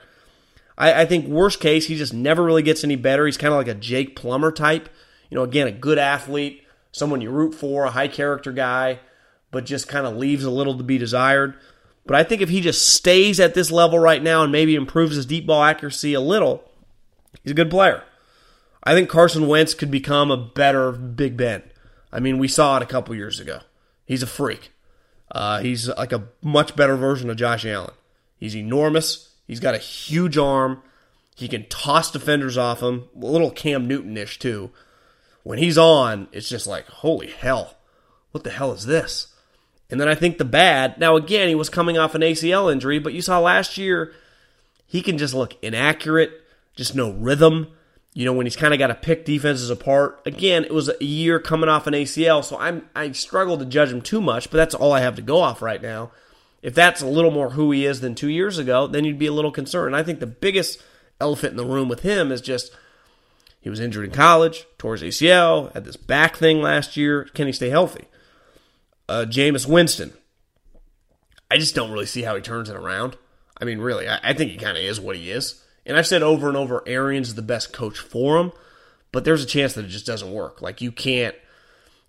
[0.78, 3.26] I, I think worst case, he just never really gets any better.
[3.26, 4.90] He's kind of like a Jake Plummer type.
[5.30, 9.00] You know, again, a good athlete, someone you root for, a high character guy,
[9.52, 11.56] but just kind of leaves a little to be desired.
[12.06, 15.16] But I think if he just stays at this level right now and maybe improves
[15.16, 16.64] his deep ball accuracy a little,
[17.44, 18.04] he's a good player.
[18.84, 21.64] I think Carson Wentz could become a better Big Ben.
[22.12, 23.60] I mean, we saw it a couple years ago.
[24.06, 24.72] He's a freak.
[25.32, 27.94] Uh, he's like a much better version of Josh Allen.
[28.38, 29.30] He's enormous.
[29.48, 30.82] He's got a huge arm.
[31.36, 33.06] He can toss defenders off him.
[33.16, 34.72] A little Cam Newton ish, too.
[35.44, 37.78] When he's on, it's just like, holy hell.
[38.32, 39.28] What the hell is this?
[39.90, 43.00] And then I think the bad, now again, he was coming off an ACL injury,
[43.00, 44.14] but you saw last year,
[44.88, 46.32] he can just look inaccurate,
[46.76, 47.68] just no rhythm.
[48.14, 50.22] You know, when he's kind of got to pick defenses apart.
[50.26, 53.92] Again, it was a year coming off an ACL, so I'm I struggle to judge
[53.92, 56.12] him too much, but that's all I have to go off right now.
[56.62, 59.28] If that's a little more who he is than two years ago, then you'd be
[59.28, 59.96] a little concerned.
[59.96, 60.82] I think the biggest
[61.20, 62.76] elephant in the room with him is just
[63.62, 67.26] he was injured in college, tore his ACL, had this back thing last year.
[67.34, 68.08] Can he stay healthy?
[69.12, 70.14] uh, Jameis Winston.
[71.50, 73.18] I just don't really see how he turns it around.
[73.60, 75.62] I mean, really, I, I think he kind of is what he is.
[75.86, 78.52] And I've said over and over, Arians is the best coach for him,
[79.12, 80.62] but there's a chance that it just doesn't work.
[80.62, 81.36] Like, you can't,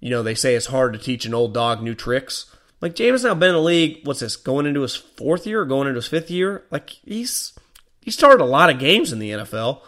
[0.00, 2.46] you know, they say it's hard to teach an old dog new tricks.
[2.82, 4.00] Like Jameis now been in the league.
[4.04, 4.36] What's this?
[4.36, 6.64] Going into his fourth year, or going into his fifth year.
[6.70, 7.56] Like he's
[8.02, 9.80] he started a lot of games in the NFL.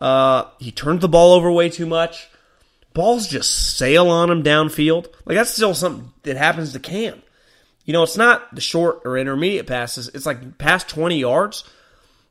[0.00, 2.30] Uh, he turned the ball over way too much.
[2.94, 5.08] Balls just sail on him downfield.
[5.26, 7.22] Like that's still something that happens to Cam.
[7.84, 10.08] You know, it's not the short or intermediate passes.
[10.08, 11.64] It's like past 20 yards,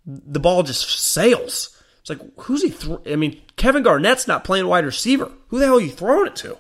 [0.10, 1.78] the ball just sails.
[2.02, 2.98] It's like, who's he?
[3.12, 5.32] I mean, Kevin Garnett's not playing wide receiver.
[5.50, 6.58] Who the hell are you throwing it to?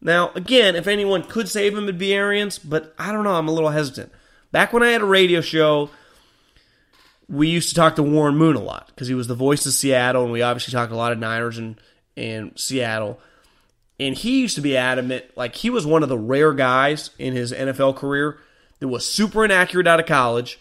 [0.00, 3.34] Now, again, if anyone could save him, it'd be Arians, but I don't know.
[3.34, 4.12] I'm a little hesitant.
[4.52, 5.90] Back when I had a radio show,
[7.28, 9.72] we used to talk to Warren Moon a lot because he was the voice of
[9.72, 11.80] Seattle, and we obviously talked a lot of Niners and,
[12.16, 13.20] and Seattle.
[14.00, 17.34] And he used to be adamant, like he was one of the rare guys in
[17.34, 18.38] his NFL career
[18.78, 20.58] that was super inaccurate out of college.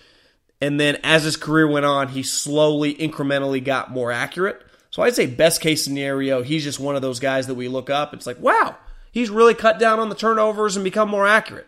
[0.60, 4.62] And then as his career went on, he slowly, incrementally got more accurate.
[4.90, 7.90] So I'd say best case scenario, he's just one of those guys that we look
[7.90, 8.14] up.
[8.14, 8.78] It's like, wow,
[9.12, 11.68] he's really cut down on the turnovers and become more accurate.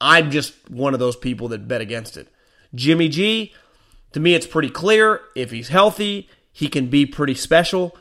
[0.00, 2.28] I'm just one of those people that bet against it.
[2.74, 3.52] Jimmy G,
[4.12, 5.20] to me, it's pretty clear.
[5.34, 7.96] If he's healthy, he can be pretty special.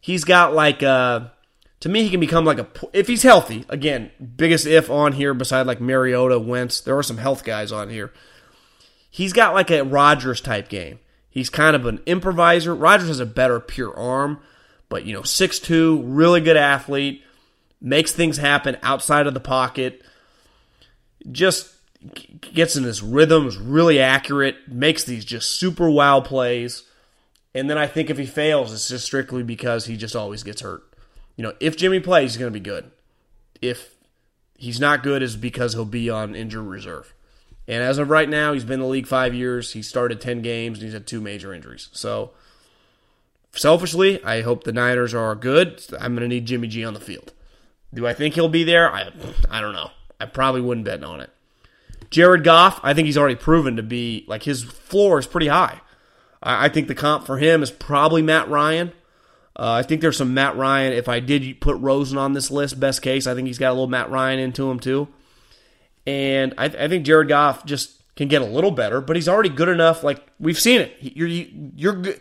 [0.00, 1.32] He's got like a
[1.80, 3.64] to me, he can become like a if he's healthy.
[3.68, 6.80] Again, biggest if on here beside like Mariota, Wentz.
[6.80, 8.12] There are some health guys on here.
[9.16, 10.98] He's got like a Rodgers type game.
[11.30, 12.74] He's kind of an improviser.
[12.74, 14.40] Rodgers has a better pure arm,
[14.88, 17.22] but you know, six two, really good athlete,
[17.80, 20.02] makes things happen outside of the pocket.
[21.30, 21.72] Just
[22.40, 26.82] gets in his rhythms, really accurate, makes these just super wild plays.
[27.54, 30.60] And then I think if he fails, it's just strictly because he just always gets
[30.60, 30.84] hurt
[31.36, 32.90] you know, if Jimmy plays, he's going to be good.
[33.60, 33.94] If
[34.56, 37.14] he's not good, is because he'll be on injured reserve.
[37.68, 39.72] And as of right now, he's been in the league five years.
[39.72, 41.88] He started 10 games, and he's had two major injuries.
[41.92, 42.30] So,
[43.52, 45.82] selfishly, I hope the Niners are good.
[45.98, 47.32] I'm going to need Jimmy G on the field.
[47.92, 48.92] Do I think he'll be there?
[48.92, 49.10] I,
[49.50, 49.90] I don't know.
[50.20, 51.30] I probably wouldn't bet on it.
[52.10, 55.80] Jared Goff, I think he's already proven to be, like, his floor is pretty high.
[56.42, 58.92] I, I think the comp for him is probably Matt Ryan.
[59.58, 60.92] Uh, I think there's some Matt Ryan.
[60.92, 63.72] If I did put Rosen on this list, best case, I think he's got a
[63.72, 65.08] little Matt Ryan into him too.
[66.06, 69.48] And I, I think Jared Goff just can get a little better, but he's already
[69.48, 70.02] good enough.
[70.02, 70.96] Like we've seen it.
[71.00, 72.20] You're you're good.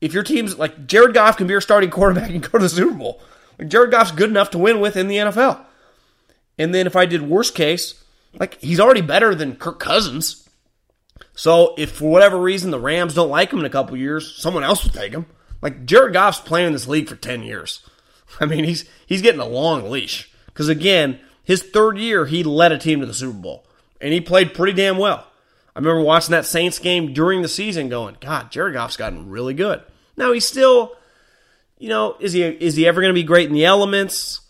[0.00, 2.68] If your team's like Jared Goff can be your starting quarterback and go to the
[2.68, 3.20] Super Bowl.
[3.58, 5.64] Like Jared Goff's good enough to win with in the NFL.
[6.58, 8.02] And then if I did worst case,
[8.38, 10.48] like he's already better than Kirk Cousins.
[11.34, 14.64] So if for whatever reason the Rams don't like him in a couple years, someone
[14.64, 15.26] else will take him.
[15.62, 17.88] Like Jared Goff's playing in this league for 10 years.
[18.40, 20.30] I mean, he's he's getting a long leash.
[20.46, 23.64] Because again, his third year, he led a team to the Super Bowl.
[24.02, 25.26] And he played pretty damn well.
[25.74, 29.54] I remember watching that Saints game during the season going, God, Jared Goff's gotten really
[29.54, 29.82] good.
[30.14, 30.94] Now he's still,
[31.78, 34.42] you know, is he is he ever going to be great in the elements?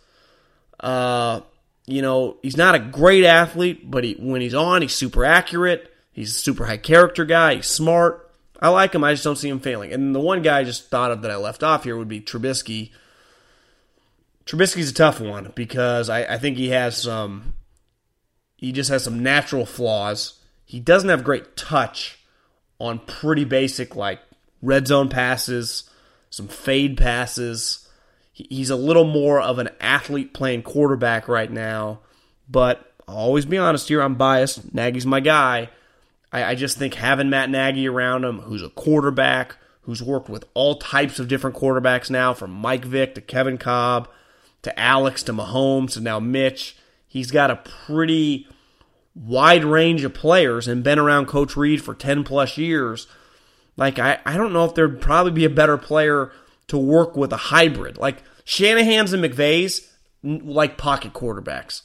[0.81, 1.43] Uh,
[1.87, 5.95] you know, he's not a great athlete, but he, when he's on, he's super accurate.
[6.11, 7.55] He's a super high character guy.
[7.55, 8.29] He's smart.
[8.59, 9.05] I like him.
[9.05, 9.93] I just don't see him failing.
[9.93, 12.21] And the one guy I just thought of that I left off here would be
[12.21, 12.91] Trubisky.
[14.49, 17.53] Trubisky's a tough one because I, I think he has some.
[18.57, 20.41] He just has some natural flaws.
[20.65, 22.19] He doesn't have great touch
[22.81, 24.21] on pretty basic like
[24.63, 25.89] red zone passes,
[26.31, 27.87] some fade passes.
[28.33, 32.01] He's a little more of an athlete playing quarterback right now.
[32.49, 34.01] But I'll always be honest here.
[34.01, 34.73] I'm biased.
[34.73, 35.69] Nagy's my guy.
[36.33, 40.47] I, I just think having Matt Nagy around him, who's a quarterback, who's worked with
[40.55, 44.09] all types of different quarterbacks now, from Mike Vick to Kevin Kolb
[44.63, 46.77] to Alex to Mahomes to now Mitch.
[47.07, 47.57] He's got a
[47.87, 48.47] pretty
[49.15, 53.07] wide range of players and been around Coach Reid for 10 plus years.
[53.77, 56.33] Like, I, I don't know if there'd probably be a better player
[56.69, 57.97] to work with a hybrid.
[57.97, 59.93] Like, Shanahan's and McVay's,
[60.23, 61.83] like pocket quarterbacks.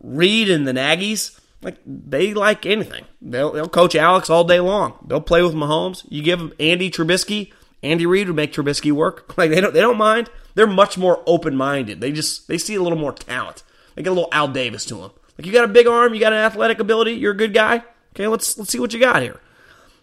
[0.00, 3.06] Reid and the Nagy's, like they like anything.
[3.20, 5.04] They'll, they'll coach Alex all day long.
[5.06, 6.04] They'll play with Mahomes.
[6.08, 7.52] You give them Andy Trubisky,
[7.86, 9.34] Andy Reid would make Trubisky work.
[9.38, 10.30] Like they don't they don't mind.
[10.54, 12.00] They're much more open minded.
[12.00, 13.62] They just they see a little more talent.
[13.94, 15.10] They get a little Al Davis to them.
[15.36, 17.82] Like you got a big arm, you got an athletic ability, you're a good guy.
[18.14, 19.40] Okay, let's let's see what you got here.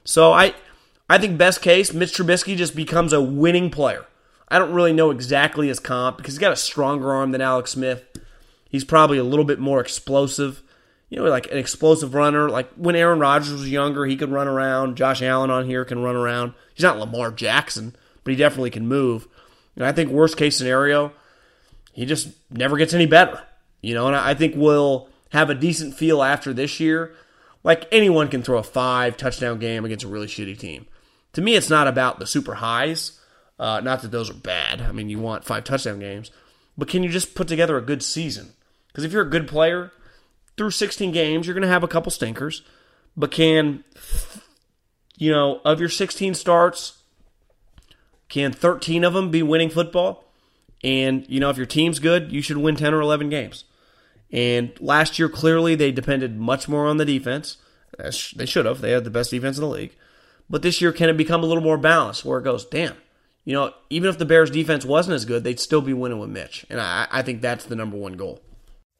[0.03, 0.53] So I
[1.09, 4.05] I think best case, Mitch Trubisky just becomes a winning player.
[4.49, 7.71] I don't really know exactly his comp because he's got a stronger arm than Alex
[7.71, 8.05] Smith.
[8.69, 10.61] He's probably a little bit more explosive
[11.13, 12.49] you know, like an explosive runner.
[12.49, 14.95] Like when Aaron Rodgers was younger, he could run around.
[14.95, 16.55] Josh Allen on here can run around.
[16.73, 19.27] He's not Lamar Jackson, but he definitely can move.
[19.75, 21.13] And I think worst case scenario,
[21.91, 23.39] he just never gets any better.
[23.79, 27.13] You know, and I think we'll have a decent feel after this year.
[27.63, 30.87] Like anyone can throw a five touchdown game against a really shitty team.
[31.33, 33.19] To me, it's not about the super highs.
[33.59, 34.81] Uh, not that those are bad.
[34.81, 36.31] I mean, you want five touchdown games,
[36.75, 38.53] but can you just put together a good season?
[38.87, 39.91] Because if you're a good player,
[40.57, 42.63] through 16 games, you're going to have a couple stinkers,
[43.15, 43.83] but can,
[45.17, 46.99] you know, of your 16 starts,
[48.29, 50.25] can 13 of them be winning football?
[50.83, 53.65] And, you know, if your team's good, you should win 10 or 11 games.
[54.31, 57.57] And last year, clearly, they depended much more on the defense.
[58.35, 58.81] They should have.
[58.81, 59.95] They had the best defense in the league.
[60.49, 62.95] But this year, can it become a little more balanced where it goes, damn,
[63.45, 66.29] you know, even if the Bears' defense wasn't as good, they'd still be winning with
[66.29, 66.65] Mitch.
[66.69, 68.41] And I, I think that's the number one goal.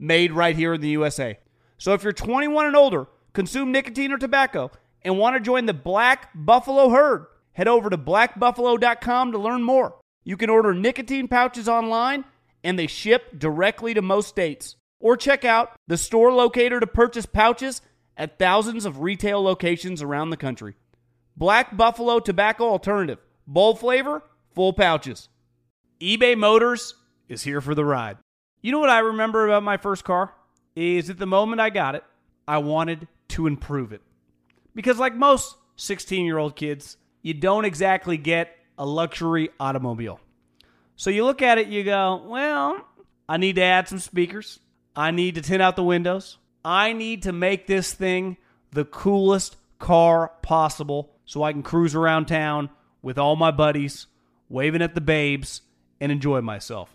[0.00, 1.38] made right here in the USA.
[1.78, 4.70] So if you're 21 and older, consume nicotine or tobacco,
[5.02, 9.96] and want to join the Black Buffalo herd, head over to blackbuffalo.com to learn more.
[10.24, 12.24] You can order nicotine pouches online,
[12.64, 14.76] and they ship directly to most states.
[14.98, 17.80] Or check out the store locator to purchase pouches
[18.16, 20.74] at thousands of retail locations around the country.
[21.36, 23.18] Black Buffalo Tobacco Alternative.
[23.46, 24.22] Bold flavor,
[24.54, 25.30] full pouches.
[26.00, 26.94] eBay Motors
[27.28, 28.18] is here for the ride.
[28.62, 30.34] You know what I remember about my first car?
[30.76, 32.04] Is at the moment I got it,
[32.46, 34.02] I wanted to improve it.
[34.74, 40.20] Because, like most 16 year old kids, you don't exactly get a luxury automobile.
[40.96, 42.86] So you look at it, you go, well,
[43.28, 44.60] I need to add some speakers.
[44.94, 46.36] I need to tint out the windows.
[46.64, 48.36] I need to make this thing
[48.72, 52.70] the coolest car possible so I can cruise around town
[53.02, 54.06] with all my buddies,
[54.48, 55.62] waving at the babes,
[56.00, 56.94] and enjoy myself.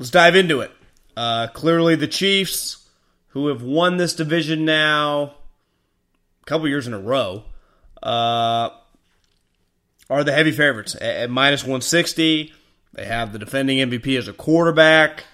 [0.00, 0.72] Let's dive into it.
[1.14, 2.88] Uh, clearly, the Chiefs,
[3.28, 5.34] who have won this division now
[6.42, 7.44] a couple years in a row,
[8.02, 8.70] uh,
[10.08, 12.50] are the heavy favorites at, at minus 160.
[12.94, 15.24] They have the defending MVP as a quarterback.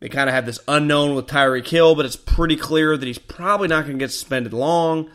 [0.00, 3.18] They kind of have this unknown with Tyreek Hill, but it's pretty clear that he's
[3.18, 5.12] probably not going to get suspended long.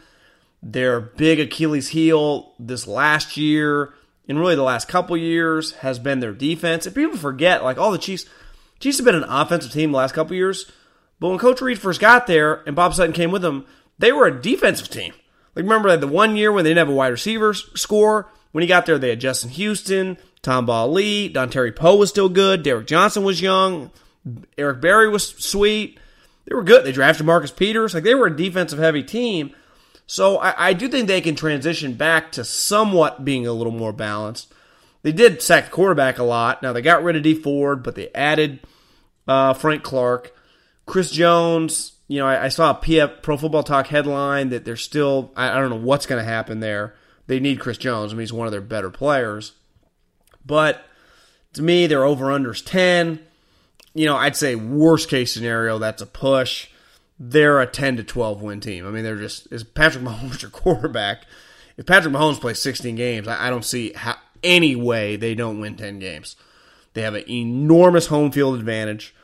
[0.62, 3.94] Their big Achilles heel this last year,
[4.30, 6.86] and really the last couple years, has been their defense.
[6.86, 8.28] And people forget, like all the Chiefs,
[8.84, 10.70] Chiefs have been an offensive team the last couple years.
[11.18, 13.66] But when Coach Reid first got there and Bob Sutton came with them,
[13.98, 15.14] they were a defensive team.
[15.56, 18.30] Like remember that the one year when they didn't have a wide receiver score.
[18.52, 22.86] When he got there, they had Justin Houston, Tamba Dontari Poe was still good, Derrick
[22.86, 23.90] Johnson was young,
[24.58, 25.98] Eric Berry was sweet.
[26.46, 26.84] They were good.
[26.84, 27.94] They drafted Marcus Peters.
[27.94, 29.56] Like they were a defensive heavy team.
[30.08, 33.94] So I, I do think they can transition back to somewhat being a little more
[33.94, 34.54] balanced.
[35.04, 36.62] They did sack the quarterback a lot.
[36.62, 38.60] Now they got rid of Dee Ford, but they added
[39.28, 40.36] uh, Frank Clark,
[40.86, 41.94] Chris Jones.
[42.08, 45.32] You know, I, I saw a PF Pro Football Talk headline that they're still.
[45.36, 46.96] I, I don't know what's going to happen there.
[47.28, 48.12] They need Chris Jones.
[48.12, 49.54] I mean, he's one of their better players.
[50.46, 50.84] But
[51.54, 53.20] to me, their over unders ten.
[53.94, 56.68] You know, I'd say worst case scenario, that's a push.
[57.20, 58.86] They're a ten to twelve win team.
[58.86, 61.26] I mean, they're just is Patrick Mahomes your quarterback.
[61.78, 65.60] If Patrick Mahomes plays sixteen games, I, I don't see how any way they don't
[65.60, 66.36] win ten games.
[66.94, 69.16] They have an enormous home field advantage.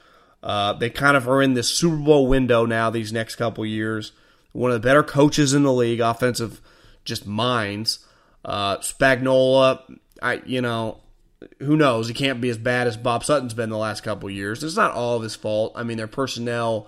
[0.42, 2.90] Uh, they kind of are in this Super Bowl window now.
[2.90, 4.14] These next couple years,
[4.54, 6.62] one of the better coaches in the league, offensive
[7.04, 8.06] just minds.
[8.44, 11.00] Uh, Spagnuolo, I you know,
[11.60, 12.08] who knows?
[12.08, 14.64] He can't be as bad as Bob Sutton's been the last couple years.
[14.64, 15.74] It's not all of his fault.
[15.76, 16.88] I mean, their personnel.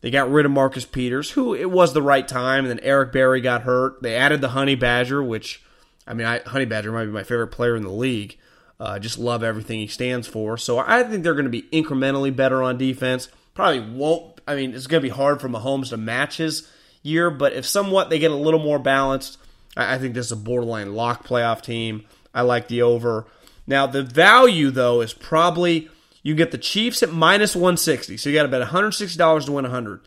[0.00, 3.10] They got rid of Marcus Peters, who it was the right time, and then Eric
[3.10, 4.00] Berry got hurt.
[4.00, 5.60] They added the Honey Badger, which,
[6.06, 8.37] I mean, I, Honey Badger might be my favorite player in the league.
[8.80, 10.56] Uh, I just love everything he stands for.
[10.56, 13.28] So I think they're going to be incrementally better on defense.
[13.54, 14.40] Probably won't.
[14.46, 16.70] I mean, it's going to be hard for Mahomes to match his
[17.02, 19.38] year, but if somewhat they get a little more balanced,
[19.76, 22.04] I think this is a borderline lock playoff team.
[22.34, 23.26] I like the over.
[23.66, 25.88] Now, the value, though, is probably
[26.22, 28.16] you get the Chiefs at minus 160.
[28.16, 30.00] So you got to bet $160 to win 100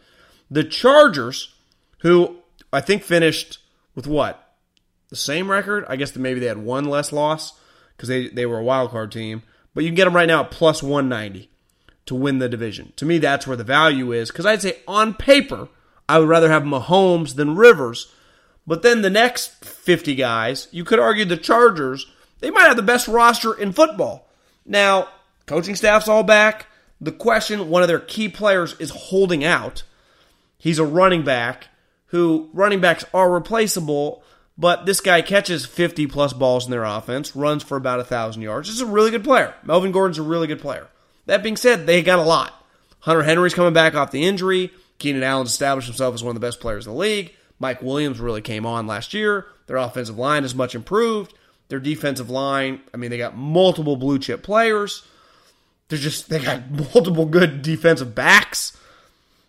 [0.49, 1.53] The Chargers,
[1.99, 2.37] who
[2.73, 3.59] I think finished
[3.95, 4.55] with what?
[5.09, 5.85] The same record?
[5.87, 7.53] I guess that maybe they had one less loss
[8.01, 9.43] because they, they were a wild card team.
[9.73, 11.49] But you can get them right now at plus 190
[12.07, 12.91] to win the division.
[12.97, 15.69] To me, that's where the value is because I'd say on paper,
[16.09, 18.11] I would rather have Mahomes than Rivers
[18.67, 22.07] but then the next 50 guys, you could argue the Chargers,
[22.39, 24.27] they might have the best roster in football.
[24.65, 25.09] Now,
[25.45, 26.67] coaching staff's all back.
[26.99, 29.83] The question, one of their key players is holding out.
[30.57, 31.69] He's a running back
[32.07, 34.23] who running backs are replaceable,
[34.57, 38.67] but this guy catches 50 plus balls in their offense, runs for about 1,000 yards.
[38.67, 39.53] This is a really good player.
[39.63, 40.87] Melvin Gordon's a really good player.
[41.25, 42.53] That being said, they got a lot.
[42.99, 44.71] Hunter Henry's coming back off the injury.
[44.99, 47.35] Keenan Allen's established himself as one of the best players in the league.
[47.59, 49.47] Mike Williams really came on last year.
[49.67, 51.33] Their offensive line is much improved.
[51.69, 55.07] Their defensive line, I mean, they got multiple blue chip players.
[55.87, 58.77] They're just they got multiple good defensive backs.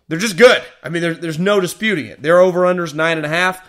[0.07, 0.61] They're just good.
[0.83, 2.21] I mean, there, there's no disputing it.
[2.21, 3.67] Their over under unders nine and a half.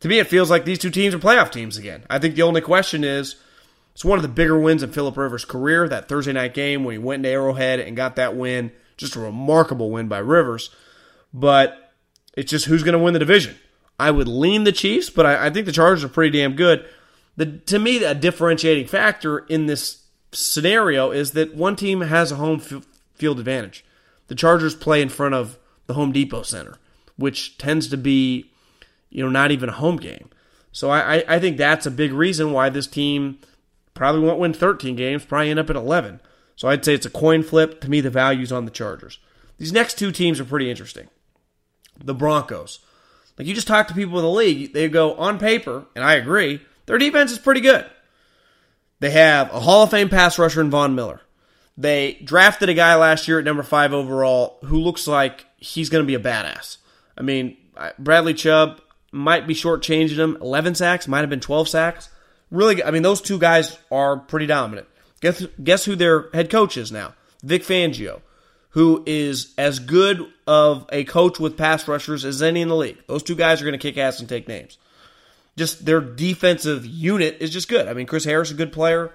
[0.00, 2.04] To me, it feels like these two teams are playoff teams again.
[2.10, 3.36] I think the only question is
[3.94, 5.88] it's one of the bigger wins in Philip Rivers' career.
[5.88, 9.20] That Thursday night game when he went to Arrowhead and got that win, just a
[9.20, 10.70] remarkable win by Rivers.
[11.32, 11.94] But
[12.36, 13.56] it's just who's going to win the division.
[13.98, 16.84] I would lean the Chiefs, but I, I think the Chargers are pretty damn good.
[17.36, 22.36] The, to me, a differentiating factor in this scenario is that one team has a
[22.36, 23.84] home f- field advantage.
[24.28, 26.78] The Chargers play in front of the Home Depot Center,
[27.16, 28.52] which tends to be,
[29.10, 30.30] you know, not even a home game.
[30.72, 33.38] So I, I think that's a big reason why this team
[33.94, 36.20] probably won't win 13 games, probably end up at 11.
[36.54, 37.80] So I'd say it's a coin flip.
[37.80, 39.18] To me, the value's on the Chargers.
[39.58, 41.08] These next two teams are pretty interesting.
[41.98, 42.80] The Broncos.
[43.38, 46.14] Like you just talk to people in the league, they go on paper, and I
[46.14, 47.86] agree, their defense is pretty good.
[49.00, 51.20] They have a Hall of Fame pass rusher in Von Miller.
[51.76, 56.02] They drafted a guy last year at number five overall who looks like he's going
[56.02, 56.78] to be a badass.
[57.18, 57.58] I mean,
[57.98, 58.80] Bradley Chubb
[59.16, 60.38] might be shortchanging him.
[60.40, 62.08] 11 sacks, might have been 12 sacks.
[62.50, 64.86] Really, I mean, those two guys are pretty dominant.
[65.20, 67.14] Guess, guess who their head coach is now?
[67.42, 68.20] Vic Fangio
[68.76, 72.98] who is as good of a coach with pass rushers as any in the league.
[73.06, 74.76] Those two guys are going to kick ass and take names.
[75.56, 77.88] Just their defensive unit is just good.
[77.88, 79.14] I mean, Chris Harris is a good player.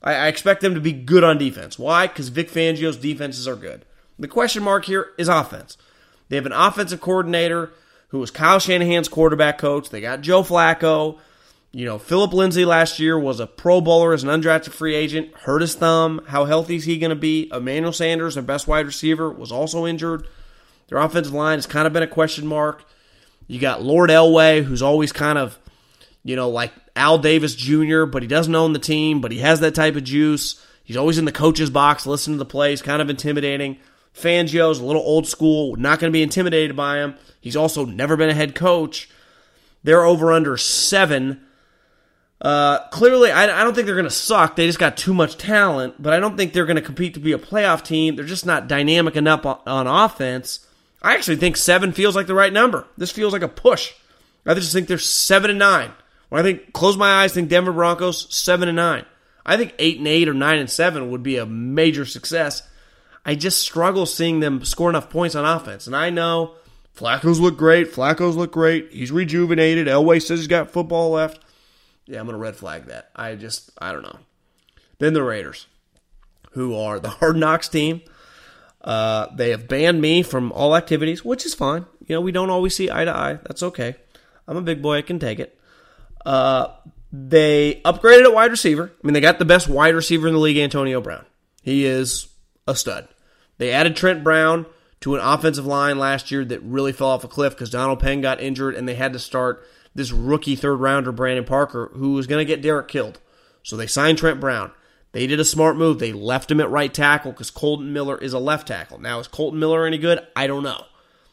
[0.00, 1.76] I, I expect them to be good on defense.
[1.76, 2.06] Why?
[2.06, 3.84] Because Vic Fangio's defenses are good.
[4.16, 5.76] The question mark here is offense.
[6.28, 7.72] They have an offensive coordinator
[8.10, 9.90] who was Kyle Shanahan's quarterback coach.
[9.90, 11.18] They got Joe Flacco.
[11.72, 15.32] You know, Philip Lindsay last year was a Pro Bowler as an undrafted free agent,
[15.34, 16.20] hurt his thumb.
[16.26, 17.48] How healthy is he going to be?
[17.52, 20.26] Emmanuel Sanders, their best wide receiver, was also injured.
[20.88, 22.84] Their offensive line has kind of been a question mark.
[23.46, 25.58] You got Lord Elway, who's always kind of,
[26.24, 29.60] you know, like Al Davis Jr., but he doesn't own the team, but he has
[29.60, 30.64] that type of juice.
[30.82, 33.78] He's always in the coach's box, listening to the plays, kind of intimidating.
[34.20, 37.14] Fangio's a little old school, not going to be intimidated by him.
[37.40, 39.08] He's also never been a head coach.
[39.82, 41.40] They're over under seven
[42.42, 44.56] uh, clearly, I, I, don't think they're going to suck.
[44.56, 47.20] They just got too much talent, but I don't think they're going to compete to
[47.20, 48.16] be a playoff team.
[48.16, 50.66] They're just not dynamic enough on, on, offense.
[51.02, 52.86] I actually think seven feels like the right number.
[52.96, 53.92] This feels like a push.
[54.46, 55.92] I just think they're seven and nine.
[56.30, 59.04] When I think close my eyes, think Denver Broncos seven and nine.
[59.44, 62.62] I think eight and eight or nine and seven would be a major success.
[63.24, 65.86] I just struggle seeing them score enough points on offense.
[65.86, 66.54] And I know
[66.96, 67.92] Flacco's look great.
[67.92, 68.92] Flacco's look great.
[68.92, 69.86] He's rejuvenated.
[69.86, 71.40] Elway says he's got football left.
[72.06, 73.10] Yeah, I'm gonna red flag that.
[73.14, 74.18] I just I don't know.
[74.98, 75.66] Then the Raiders,
[76.52, 78.02] who are the hard knocks team.
[78.82, 81.84] Uh, they have banned me from all activities, which is fine.
[82.06, 83.38] You know, we don't always see eye to eye.
[83.44, 83.96] That's okay.
[84.48, 84.96] I'm a big boy.
[84.96, 85.58] I can take it.
[86.24, 86.68] Uh,
[87.12, 88.90] they upgraded at wide receiver.
[88.92, 91.26] I mean, they got the best wide receiver in the league, Antonio Brown.
[91.62, 92.29] He is
[92.70, 93.08] a stud.
[93.58, 94.66] They added Trent Brown
[95.00, 98.20] to an offensive line last year that really fell off a cliff because Donald Penn
[98.20, 102.26] got injured and they had to start this rookie third rounder, Brandon Parker, who was
[102.26, 103.18] going to get Derek killed.
[103.62, 104.70] So they signed Trent Brown.
[105.12, 105.98] They did a smart move.
[105.98, 109.00] They left him at right tackle because Colton Miller is a left tackle.
[109.00, 110.24] Now, is Colton Miller any good?
[110.36, 110.84] I don't know.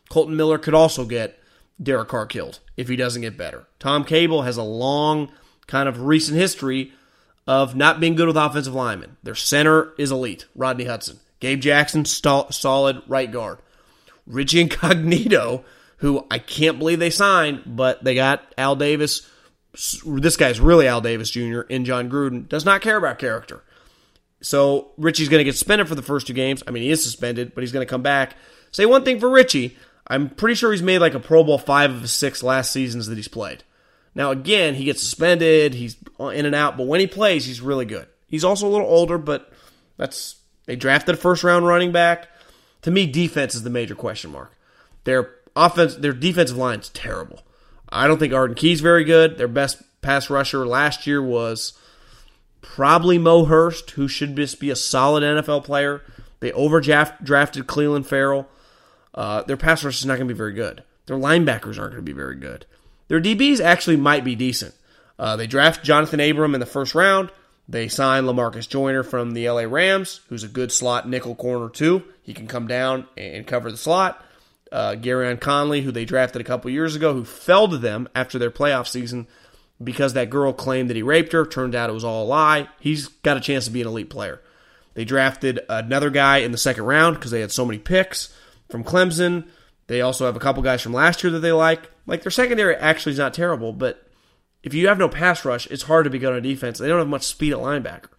[0.09, 1.39] Colton Miller could also get
[1.81, 3.67] Derek Carr killed if he doesn't get better.
[3.77, 5.31] Tom Cable has a long
[5.67, 6.93] kind of recent history
[7.45, 9.17] of not being good with offensive linemen.
[9.21, 11.19] Their center is elite, Rodney Hudson.
[11.39, 13.59] Gabe Jackson, solid right guard.
[14.25, 15.63] Richie Incognito,
[15.97, 19.27] who I can't believe they signed, but they got Al Davis.
[20.05, 21.61] This guy's really Al Davis Jr.
[21.69, 23.63] and Jon Gruden does not care about character.
[24.41, 26.63] So Richie's going to get suspended for the first two games.
[26.67, 28.35] I mean, he is suspended, but he's going to come back.
[28.71, 29.77] Say one thing for Richie.
[30.07, 33.07] I'm pretty sure he's made like a Pro Bowl five of his six last seasons
[33.07, 33.63] that he's played.
[34.15, 37.85] Now, again, he gets suspended, he's in and out, but when he plays, he's really
[37.85, 38.07] good.
[38.25, 39.51] He's also a little older, but
[39.97, 40.37] that's
[40.67, 42.27] they drafted a first round running back.
[42.83, 44.53] To me, defense is the major question mark.
[45.05, 47.41] Their offense, their defensive line is terrible.
[47.89, 49.37] I don't think Arden Key's very good.
[49.37, 51.73] Their best pass rusher last year was
[52.61, 56.03] probably Mo Hurst, who should just be a solid NFL player.
[56.39, 58.47] They overdrafted Clelin Ferrell.
[59.15, 60.83] Uh, their pass rush is not going to be very good.
[61.07, 62.65] Their linebackers aren't going to be very good.
[63.07, 64.75] Their DBs actually might be decent.
[65.17, 67.31] Uh, they draft Johnathan Abram in the first round.
[67.69, 72.03] They sign Lamarcus Joyner from the LA Rams, who's a good slot nickel corner too.
[72.23, 74.23] He can come down and cover the slot.
[74.71, 78.39] Uh, Gareon Conley, who they drafted a couple years ago, who fell to them after
[78.39, 79.27] their playoff season
[79.83, 81.45] because that girl claimed that he raped her.
[81.45, 82.69] Turned out it was all a lie.
[82.79, 84.41] He's got a chance to be an elite player.
[84.93, 88.33] They drafted another guy in the second round because they had so many picks
[88.69, 89.47] from Clemson.
[89.87, 91.91] They also have a couple guys from last year that they like.
[92.05, 94.06] Like their secondary actually is not terrible, but
[94.67, 96.77] if you have no pass rush, it's hard to be good on defense.
[96.77, 98.09] They don't have much speed at linebacker.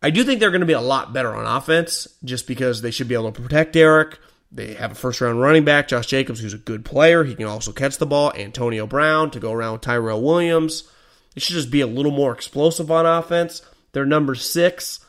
[0.00, 2.92] I do think they're going to be a lot better on offense just because they
[2.92, 4.20] should be able to protect Derek.
[4.52, 7.24] They have a first round running back, Josh Jacobs, who's a good player.
[7.24, 8.32] He can also catch the ball.
[8.36, 10.88] Antonio Brown to go around with Tyrell Williams.
[11.34, 13.60] They should just be a little more explosive on offense.
[13.92, 15.04] They're number six.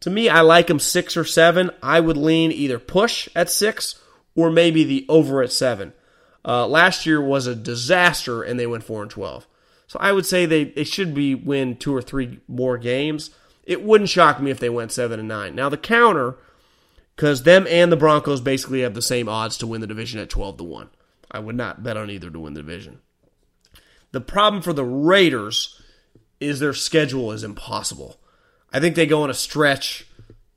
[0.00, 1.70] To me, I like them six or seven.
[1.84, 4.02] I would lean either push at six
[4.34, 5.92] or maybe the over at seven.
[6.46, 9.46] Uh, last year was a disaster, and they went four and twelve.
[9.88, 13.30] So I would say they, they should be win two or three more games.
[13.64, 15.54] It wouldn't shock me if they went seven and nine.
[15.54, 16.36] Now the counter,
[17.14, 20.30] because them and the Broncos basically have the same odds to win the division at
[20.30, 20.90] twelve to one.
[21.30, 23.00] I would not bet on either to win the division.
[24.12, 25.80] The problem for the Raiders
[26.40, 28.20] is their schedule is impossible.
[28.72, 30.06] I think they go on a stretch.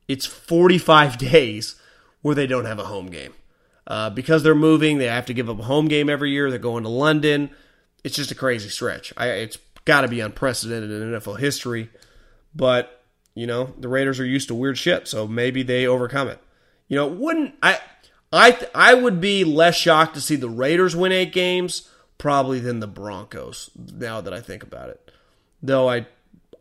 [0.08, 1.76] It's 45 days
[2.22, 3.32] where they don't have a home game.
[3.90, 6.48] Uh, because they're moving, they have to give up a home game every year.
[6.48, 7.50] They're going to London.
[8.04, 9.12] It's just a crazy stretch.
[9.16, 11.90] I, it's got to be unprecedented in NFL history.
[12.54, 13.02] But
[13.34, 16.38] you know, the Raiders are used to weird shit, so maybe they overcome it.
[16.86, 17.80] You know, wouldn't I?
[18.32, 22.78] I I would be less shocked to see the Raiders win eight games probably than
[22.78, 23.70] the Broncos.
[23.76, 25.10] Now that I think about it,
[25.60, 26.06] though, I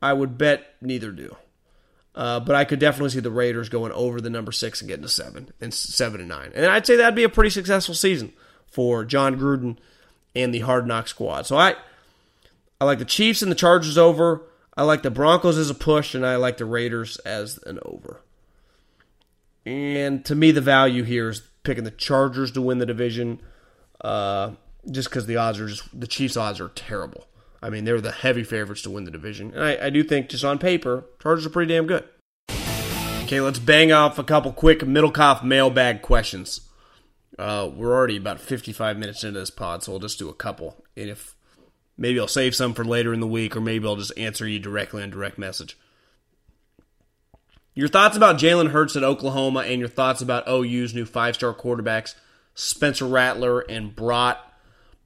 [0.02, 1.36] I would bet neither do.
[2.20, 5.04] Uh, but I could definitely see the Raiders going over the number six and getting
[5.04, 8.34] to seven and seven and nine, and I'd say that'd be a pretty successful season
[8.68, 9.78] for Jon Gruden
[10.36, 11.46] and the Hard Knock squad.
[11.46, 11.76] So I,
[12.82, 14.42] I like the Chiefs and the Chargers over.
[14.76, 18.20] I like the Broncos as a push, and I like the Raiders as an over.
[19.66, 23.40] And to me, the value here is picking the Chargers to win the division,
[24.02, 24.52] uh,
[24.92, 27.29] just because the odds are just the Chiefs' odds are terrible.
[27.62, 29.54] I mean, they're the heavy favorites to win the division.
[29.54, 32.06] And I, I do think, just on paper, Chargers are pretty damn good.
[33.24, 36.62] Okay, let's bang off a couple quick Middlekauff mailbag questions.
[37.38, 40.84] Uh, we're already about 55 minutes into this pod, so we'll just do a couple.
[40.98, 41.36] And if
[41.98, 44.60] maybe I'll save some for later in the week, or maybe I'll just answer you
[44.60, 45.78] directly on direct message.
[47.76, 52.16] Your thoughts about Jalen Hurts at Oklahoma, and your thoughts about OU's new five-star quarterbacks
[52.56, 54.40] Spencer Rattler and Brock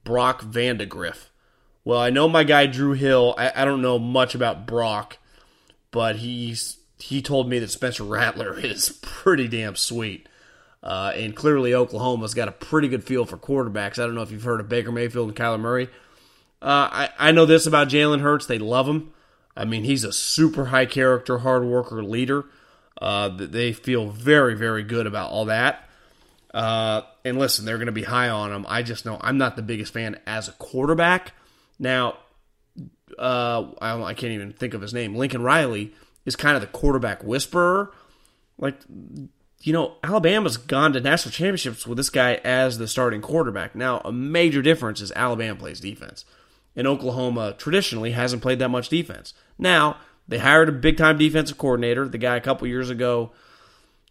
[0.02, 1.28] Brock Vandagriff.
[1.84, 3.34] Well, I know my guy Drew Hill.
[3.36, 5.18] I, I don't know much about Brock,
[5.90, 10.28] but he's he told me that Spencer Rattler is pretty damn sweet.
[10.82, 13.98] Uh, and clearly, Oklahoma's got a pretty good feel for quarterbacks.
[13.98, 15.88] I don't know if you've heard of Baker Mayfield and Kyler Murray.
[16.60, 18.46] Uh, I, I know this about Jalen Hurts.
[18.46, 19.12] They love him.
[19.56, 22.44] I mean, he's a super high character, hard worker, leader.
[23.00, 25.88] Uh, they feel very, very good about all that.
[26.52, 28.66] Uh, and listen, they're going to be high on him.
[28.68, 31.32] I just know I'm not the biggest fan as a quarterback.
[31.78, 32.18] Now,
[33.18, 35.14] uh, I, I can't even think of his name.
[35.14, 35.92] Lincoln Riley
[36.24, 37.92] is kind of the quarterback whisperer.
[38.58, 38.78] Like,
[39.62, 43.74] you know, Alabama's gone to national championships with this guy as the starting quarterback.
[43.74, 46.24] Now, a major difference is Alabama plays defense.
[46.76, 49.32] And Oklahoma traditionally hasn't played that much defense.
[49.58, 53.32] Now, they hired a big time defensive coordinator, the guy a couple years ago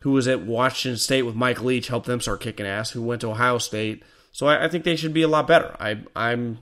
[0.04, 3.22] who was at Washington State with Mike Leach, helped them start kicking ass, who went
[3.22, 4.04] to Ohio State.
[4.34, 5.78] So I, I think they should be a lot better.
[5.80, 6.60] I I'm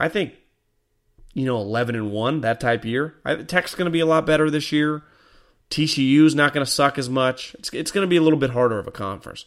[0.00, 0.34] I think
[1.34, 3.14] you know, 11 and 1, that type of year.
[3.24, 5.02] I, Tech's going to be a lot better this year.
[5.70, 7.54] TCU's not going to suck as much.
[7.58, 9.44] It's, it's going to be a little bit harder of a conference.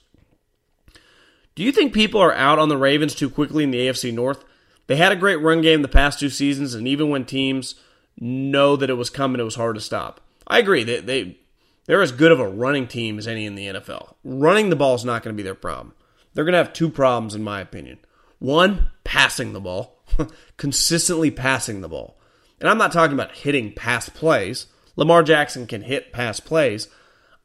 [1.55, 4.43] Do you think people are out on the Ravens too quickly in the AFC North?
[4.87, 7.75] They had a great run game the past two seasons, and even when teams
[8.17, 10.21] know that it was coming, it was hard to stop.
[10.47, 10.83] I agree.
[10.83, 11.37] They, they,
[11.85, 14.15] they're as good of a running team as any in the NFL.
[14.23, 15.93] Running the ball is not going to be their problem.
[16.33, 17.99] They're going to have two problems, in my opinion.
[18.39, 20.02] One, passing the ball.
[20.57, 22.17] consistently passing the ball.
[22.59, 24.67] And I'm not talking about hitting pass plays.
[24.95, 26.87] Lamar Jackson can hit pass plays.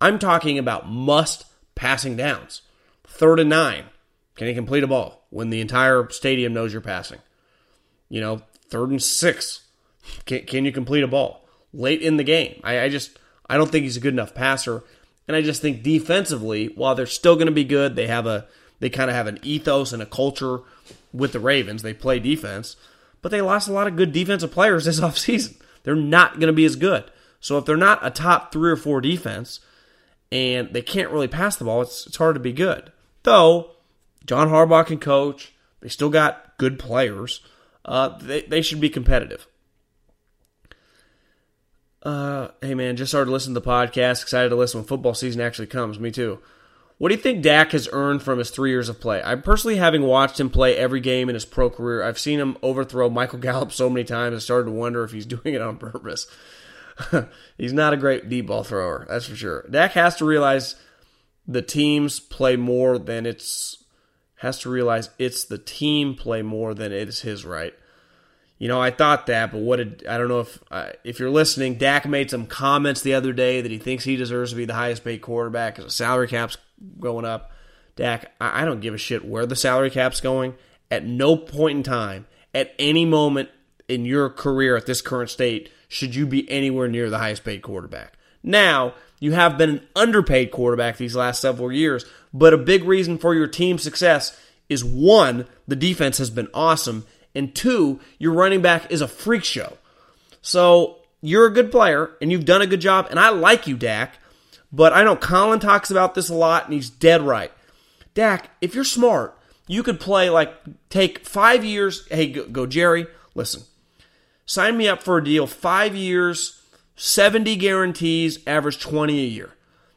[0.00, 2.62] I'm talking about must passing downs.
[3.04, 3.86] Third and nine.
[4.36, 7.18] Can he complete a ball when the entire stadium knows you're passing?
[8.08, 9.66] You know, third and six.
[10.26, 12.60] Can, can you complete a ball late in the game?
[12.62, 14.84] I, I just I don't think he's a good enough passer.
[15.26, 18.46] And I just think defensively, while they're still going to be good, they have a
[18.80, 20.60] they kind of have an ethos and a culture
[21.12, 21.82] with the Ravens.
[21.82, 22.76] They play defense,
[23.22, 25.56] but they lost a lot of good defensive players this offseason.
[25.82, 27.10] They're not going to be as good.
[27.40, 29.60] So if they're not a top three or four defense
[30.30, 32.92] and they can't really pass the ball, it's, it's hard to be good.
[33.22, 33.70] Though
[34.26, 37.40] John Harbaugh can coach, they still got good players.
[37.84, 39.46] Uh, they, they should be competitive.
[42.02, 44.22] Uh, hey man, just started listening to the podcast.
[44.22, 45.98] Excited to listen when football season actually comes.
[45.98, 46.38] Me too.
[46.98, 49.22] What do you think Dak has earned from his three years of play?
[49.22, 52.02] I'm personally having watched him play every game in his pro career.
[52.02, 54.34] I've seen him overthrow Michael Gallup so many times.
[54.36, 56.26] I started to wonder if he's doing it on purpose.
[57.58, 59.64] he's not a great deep ball thrower, that's for sure.
[59.70, 60.74] Dak has to realize
[61.46, 63.84] the teams play more than it's
[64.36, 67.74] has to realize it's the team play more than it is his right.
[68.58, 71.30] You know, I thought that, but what did I don't know if uh, if you're
[71.30, 71.76] listening.
[71.76, 74.74] Dak made some comments the other day that he thinks he deserves to be the
[74.74, 76.58] highest paid quarterback because the salary cap's
[76.98, 77.52] going up.
[77.94, 80.54] Dak, I, I don't give a shit where the salary cap's going.
[80.90, 83.50] At no point in time, at any moment
[83.88, 87.62] in your career at this current state, should you be anywhere near the highest paid
[87.62, 88.14] quarterback.
[88.42, 93.18] Now, you have been an underpaid quarterback these last several years, but a big reason
[93.18, 94.38] for your team's success
[94.68, 97.06] is one, the defense has been awesome,
[97.38, 99.78] and two, your running back is a freak show.
[100.42, 103.76] So you're a good player and you've done a good job, and I like you,
[103.76, 104.16] Dak.
[104.70, 107.52] But I know Colin talks about this a lot, and he's dead right.
[108.12, 110.52] Dak, if you're smart, you could play like
[110.90, 112.06] take five years.
[112.08, 113.62] Hey, go, go Jerry, listen,
[114.44, 116.60] sign me up for a deal, five years,
[116.96, 119.50] 70 guarantees, average 20 a year.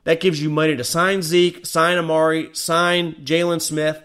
[0.04, 4.02] That gives you money to sign Zeke, sign Amari, sign Jaylon Smith,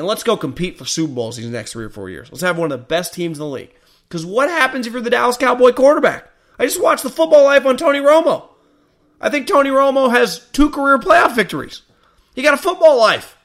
[0.00, 2.32] and let's go compete for Super Bowls these next three or four years.
[2.32, 3.74] Let's have one of the best teams in the league.
[4.08, 6.26] Because what happens if you're the Dallas Cowboy quarterback?
[6.58, 8.48] I just watched the football life on Tony Romo.
[9.20, 11.82] I think Tony Romo has two career playoff victories.
[12.34, 13.36] He got a football life.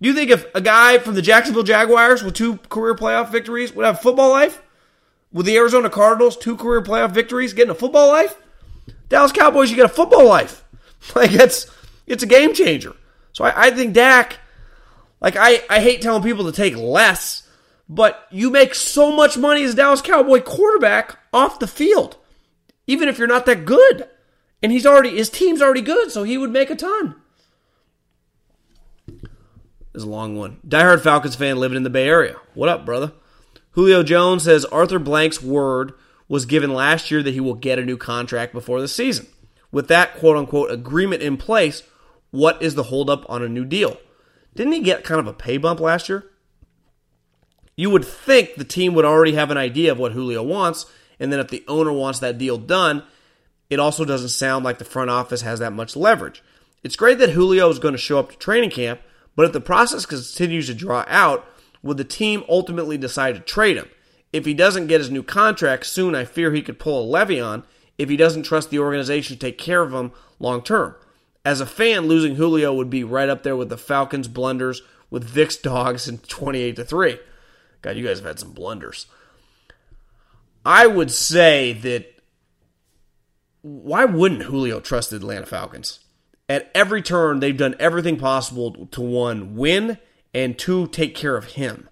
[0.00, 3.84] You think if a guy from the Jacksonville Jaguars with two career playoff victories would
[3.84, 4.62] have football life?
[5.30, 8.34] With the Arizona Cardinals, two career playoff victories, getting a football life?
[9.10, 10.64] Dallas Cowboys, you get a football life.
[11.16, 11.68] Like it's
[12.06, 12.94] it's a game changer.
[13.32, 14.38] So I, I think Dak,
[15.22, 17.48] like I, I hate telling people to take less,
[17.88, 22.16] but you make so much money as Dallas Cowboy quarterback off the field,
[22.88, 24.08] even if you're not that good.
[24.62, 27.14] And he's already his team's already good, so he would make a ton.
[29.06, 30.58] This is a long one.
[30.66, 32.36] Diehard Falcons fan living in the Bay Area.
[32.54, 33.12] What up, brother?
[33.72, 35.92] Julio Jones says Arthur Blank's word
[36.28, 39.26] was given last year that he will get a new contract before the season.
[39.70, 41.82] With that quote unquote agreement in place,
[42.30, 43.98] what is the holdup on a new deal?
[44.54, 46.30] Didn't he get kind of a pay bump last year?
[47.76, 50.86] You would think the team would already have an idea of what Julio wants,
[51.18, 53.02] and then if the owner wants that deal done,
[53.70, 56.42] it also doesn't sound like the front office has that much leverage.
[56.82, 59.00] It's great that Julio is going to show up to training camp,
[59.34, 61.46] but if the process continues to draw out,
[61.82, 63.88] would the team ultimately decide to trade him?
[64.32, 67.64] If he doesn't get his new contract soon, I fear he could pull a Le'Veon
[67.98, 70.94] if he doesn't trust the organization to take care of him long term.
[71.44, 75.24] As a fan, losing Julio would be right up there with the Falcons' blunders with
[75.24, 77.18] Vick's dogs in 28 to 3.
[77.82, 79.06] God, you guys have had some blunders.
[80.64, 82.12] I would say that
[83.62, 86.00] why wouldn't Julio trust the Atlanta Falcons?
[86.48, 89.98] At every turn, they've done everything possible to one, win,
[90.34, 91.88] and two, take care of him.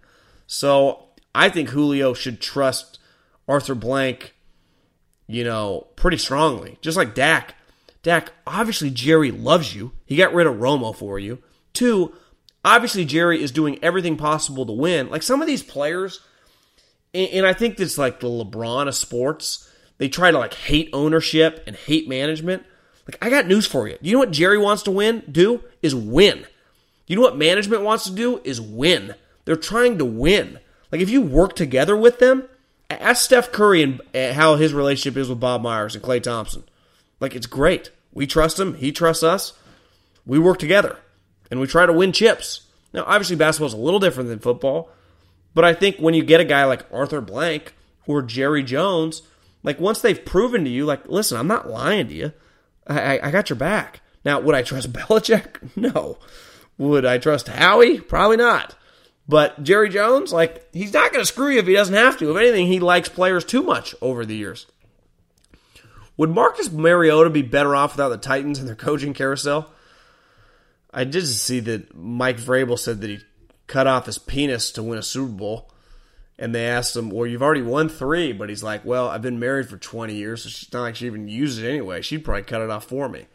[0.46, 2.98] So I think Julio should trust
[3.48, 4.34] Arthur Blank,
[5.26, 6.78] you know, pretty strongly.
[6.80, 7.54] Just like Dak.
[8.02, 9.92] Dak, obviously Jerry loves you.
[10.06, 11.42] He got rid of Romo for you.
[11.72, 12.14] Two,
[12.64, 15.10] obviously Jerry is doing everything possible to win.
[15.10, 16.20] Like some of these players,
[17.12, 21.62] and I think this like the LeBron of sports, they try to like hate ownership
[21.66, 22.64] and hate management.
[23.06, 23.98] Like I got news for you.
[24.00, 25.22] You know what Jerry wants to win?
[25.30, 26.46] Do is win.
[27.06, 29.14] You know what management wants to do is win.
[29.44, 30.60] They're trying to win.
[30.92, 32.44] Like if you work together with them,
[32.88, 36.62] ask Steph Curry and how his relationship is with Bob Myers and Klay Thompson.
[37.20, 37.90] Like it's great.
[38.12, 38.74] We trust him.
[38.74, 39.52] He trusts us.
[40.26, 40.98] We work together
[41.50, 42.62] and we try to win chips.
[42.92, 44.90] Now, obviously, basketball is a little different than football,
[45.54, 47.74] but I think when you get a guy like Arthur Blank
[48.06, 49.22] or Jerry Jones,
[49.62, 52.32] like once they've proven to you, like, listen, I'm not lying to you.
[52.86, 54.00] I, I, I got your back.
[54.24, 55.76] Now, would I trust Belichick?
[55.76, 56.18] No.
[56.78, 58.00] Would I trust Howie?
[58.00, 58.74] Probably not.
[59.28, 62.30] But Jerry Jones, like, he's not going to screw you if he doesn't have to.
[62.30, 64.66] If anything, he likes players too much over the years.
[66.20, 69.72] Would Marcus Mariota be better off without the Titans and their coaching carousel?
[70.92, 73.20] I did see that Mike Vrabel said that he
[73.66, 75.72] cut off his penis to win a Super Bowl.
[76.38, 78.34] And they asked him, Well, you've already won three.
[78.34, 81.06] But he's like, Well, I've been married for 20 years, so she's not like she
[81.06, 82.02] even used it anyway.
[82.02, 83.26] She'd probably cut it off for me.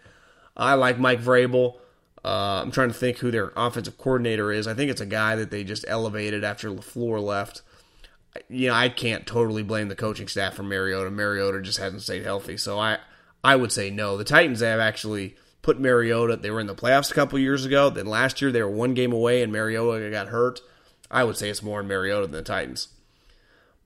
[0.56, 1.78] I like Mike Vrabel.
[2.24, 4.68] Uh, I'm trying to think who their offensive coordinator is.
[4.68, 7.64] I think it's a guy that they just elevated after LaFleur left.
[8.50, 11.10] You know, I can't totally blame the coaching staff for Mariota.
[11.12, 12.58] Mariota just hasn't stayed healthy.
[12.58, 12.98] So I,
[13.44, 14.18] I would say no.
[14.18, 16.38] The Titans have actually put Mariota.
[16.38, 17.90] They were in the playoffs a couple years ago.
[17.90, 20.60] Then last year they were one game away and Mariota got hurt.
[21.10, 22.90] I would say it's more in Mariota than the Titans.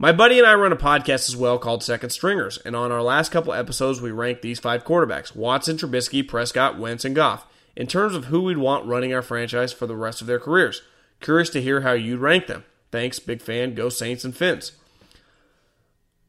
[0.02, 3.02] My buddy and I run a podcast as well called Second Stringers, and on our
[3.02, 7.46] last couple episodes, we ranked these five quarterbacks Watson, Trubisky, Prescott, Wentz, and Goff
[7.76, 10.82] in terms of who we'd want running our franchise for the rest of their careers.
[11.20, 12.64] Curious to hear how you'd rank them.
[12.92, 13.76] Thanks, big fan.
[13.76, 14.74] Go Saints and Fins.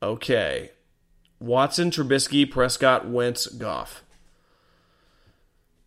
[0.03, 0.71] Okay.
[1.39, 4.03] Watson, Trubisky, Prescott, Wentz, Goff.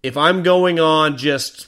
[0.01, 1.67] If I'm going on just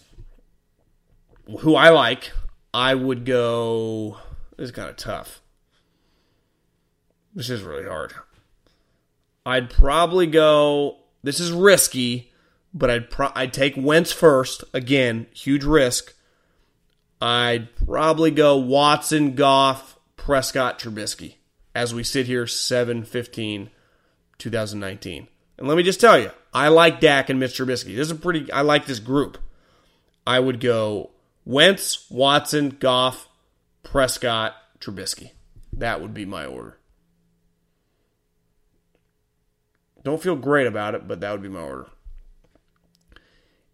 [1.59, 2.31] who I like,
[2.73, 4.17] I would go.
[4.57, 5.41] This is kind of tough.
[7.33, 8.13] This is really hard.
[9.45, 10.97] I'd probably go.
[11.21, 12.31] This is risky,
[12.73, 14.63] but I'd pro- I'd take Wentz first.
[14.73, 16.14] Again, huge risk.
[17.21, 21.35] I'd probably go Watson, Goff, Prescott, Trubisky
[21.73, 23.69] as we sit here 7 15
[24.37, 25.27] 2019.
[25.57, 27.95] And let me just tell you, I like Dak and Mitch Trubisky.
[27.95, 29.37] This is a pretty I like this group.
[30.27, 31.11] I would go
[31.45, 33.29] Wentz, Watson, Goff,
[33.83, 35.31] Prescott, Trubisky.
[35.73, 36.77] That would be my order.
[40.03, 41.87] Don't feel great about it, but that would be my order.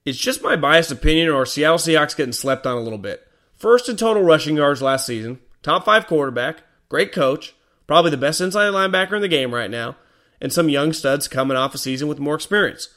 [0.06, 3.28] It's just my biased opinion, or Seattle Seahawks getting slept on a little bit.
[3.62, 7.54] First in total rushing yards last season, top five quarterback, great coach,
[7.86, 9.98] probably the best inside linebacker in the game right now,
[10.42, 12.88] and some young studs coming off a season with more experience.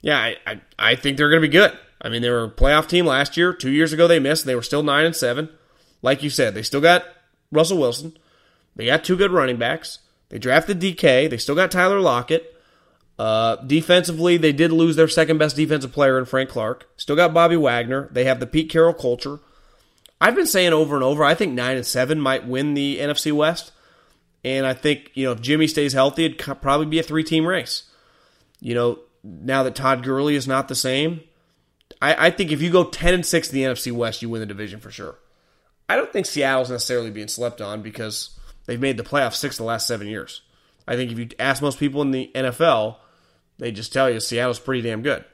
[0.00, 1.76] Yeah, I, I, I think they're going to be good.
[2.00, 3.52] I mean, they were a playoff team last year.
[3.52, 4.44] Two years ago, they missed.
[4.44, 5.50] And they were still nine and seven.
[6.00, 7.04] Like you said, they still got
[7.52, 8.16] Russell Wilson.
[8.76, 9.98] They got two good running backs.
[10.30, 11.28] They drafted DK.
[11.28, 12.54] They still got Tyler Lockett.
[13.18, 16.88] Uh, defensively, they did lose their second best defensive player in Frank Clark.
[16.96, 18.08] Still got Bobby Wagner.
[18.10, 19.40] They have the Pete Carroll culture.
[20.20, 23.32] I've been saying over and over, I think nine and seven might win the NFC
[23.32, 23.72] West.
[24.44, 27.46] And I think, you know, if Jimmy stays healthy, it'd probably be a three team
[27.46, 27.84] race.
[28.60, 31.20] You know, now that Todd Gurley is not the same,
[32.00, 34.40] I, I, think if you go 10 and 6 in the NFC West, you win
[34.40, 35.18] the division for sure.
[35.88, 39.58] I don't think Seattle's necessarily being slept on because they've made the playoffs six of
[39.58, 40.42] the last seven years.
[40.86, 42.96] I think if you ask most people in the NFL,
[43.58, 45.24] they just tell you Seattle's pretty damn good.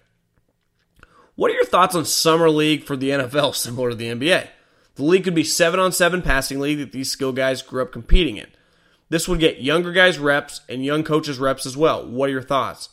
[1.34, 4.48] What are your thoughts on Summer League for the NFL, similar to the NBA?
[4.96, 7.92] The league could be 7 on 7 passing league that these skill guys grew up
[7.92, 8.48] competing in.
[9.08, 12.06] This would get younger guys reps and young coaches reps as well.
[12.06, 12.88] What are your thoughts?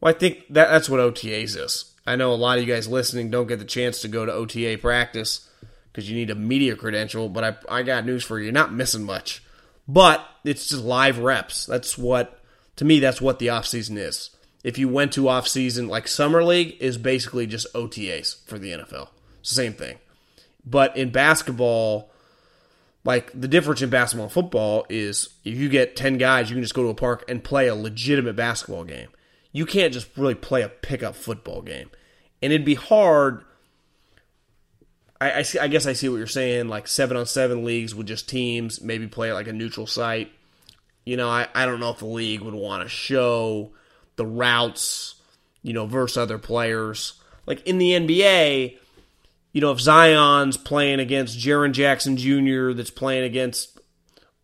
[0.00, 1.94] Well, I think that, that's what OTAs is.
[2.06, 4.32] I know a lot of you guys listening don't get the chance to go to
[4.32, 5.48] OTA practice
[5.92, 8.44] because you need a media credential, but I, I got news for you.
[8.44, 9.42] You're not missing much.
[9.88, 11.66] But it's just live reps.
[11.66, 12.42] That's what,
[12.76, 14.30] to me, that's what the offseason is.
[14.62, 19.08] If you went to offseason, like Summer League is basically just OTAs for the NFL.
[19.42, 19.98] Same thing.
[20.66, 22.10] But in basketball,
[23.04, 26.62] like the difference in basketball and football is if you get 10 guys, you can
[26.62, 29.08] just go to a park and play a legitimate basketball game.
[29.52, 31.88] you can't just really play a pickup football game.
[32.42, 33.42] And it'd be hard.
[35.18, 36.68] I, I, see, I guess I see what you're saying.
[36.68, 40.30] Like seven on seven leagues with just teams, maybe play like a neutral site.
[41.04, 43.70] You know, I, I don't know if the league would want to show
[44.16, 45.14] the routes,
[45.62, 47.14] you know, versus other players.
[47.46, 48.76] Like in the NBA,
[49.56, 53.80] you know, if Zion's playing against Jaren Jackson Jr., that's playing against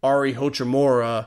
[0.03, 1.27] Ari Hachimura,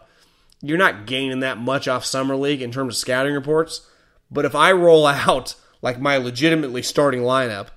[0.60, 3.88] you're not gaining that much off Summer League in terms of scouting reports.
[4.32, 5.54] But if I roll out
[5.84, 7.68] like my legitimately starting lineup,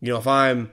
[0.00, 0.70] you know, if I'm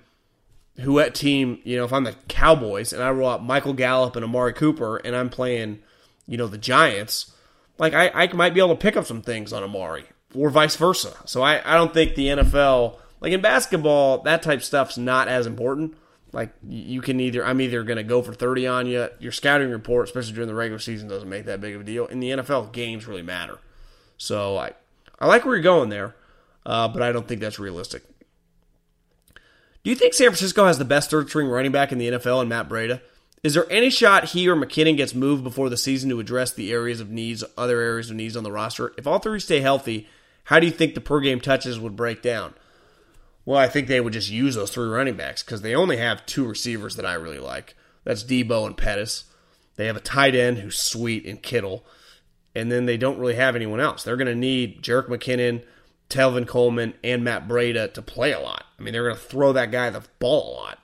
[0.79, 4.15] who at team, you know, if I'm the Cowboys and I roll out Michael Gallup
[4.15, 5.79] and Amari Cooper and I'm playing,
[6.27, 7.33] you know, the Giants,
[7.77, 10.77] like I, I might be able to pick up some things on Amari or vice
[10.77, 11.13] versa.
[11.25, 15.45] So I, I don't think the NFL, like in basketball, that type stuff's not as
[15.45, 15.95] important.
[16.33, 19.09] Like you can either I'm either going to go for 30 on you.
[19.19, 22.05] Your scouting report, especially during the regular season, doesn't make that big of a deal.
[22.07, 23.59] In the NFL, games really matter.
[24.17, 24.73] So I
[25.19, 26.15] I like where you're going there,
[26.65, 28.03] uh, but I don't think that's realistic.
[29.83, 32.41] Do you think San Francisco has the best third string running back in the NFL
[32.41, 33.01] in Matt Breida?
[33.43, 36.73] Is there any shot he or McKinnon gets moved before the season to address the
[36.73, 38.93] areas of needs, other areas of needs on the roster?
[38.97, 40.09] If all three stay healthy,
[40.45, 42.53] how do you think the per game touches would break down?
[43.47, 46.25] Well, I think they would just use those three running backs because they only have
[46.25, 47.75] two receivers that I really like.
[48.03, 49.23] That's Deebo and Pettis.
[49.77, 51.85] They have a tight end who's sweet in Kittle,
[52.53, 54.03] and then they don't really have anyone else.
[54.03, 55.63] They're going to need Jerick McKinnon,
[56.09, 58.65] Tevin Coleman, and Matt Breida to play a lot.
[58.77, 60.79] I mean, they're going to throw that guy the ball a lot.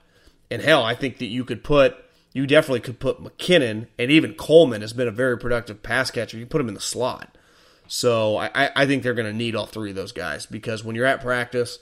[0.50, 1.96] And hell, I think that you could put,
[2.32, 6.38] you definitely could put McKinnon, and even Coleman has been a very productive pass catcher.
[6.38, 7.36] You put him in the slot.
[7.88, 10.96] So I, I think they're going to need all three of those guys because when
[10.96, 11.78] you're at practice,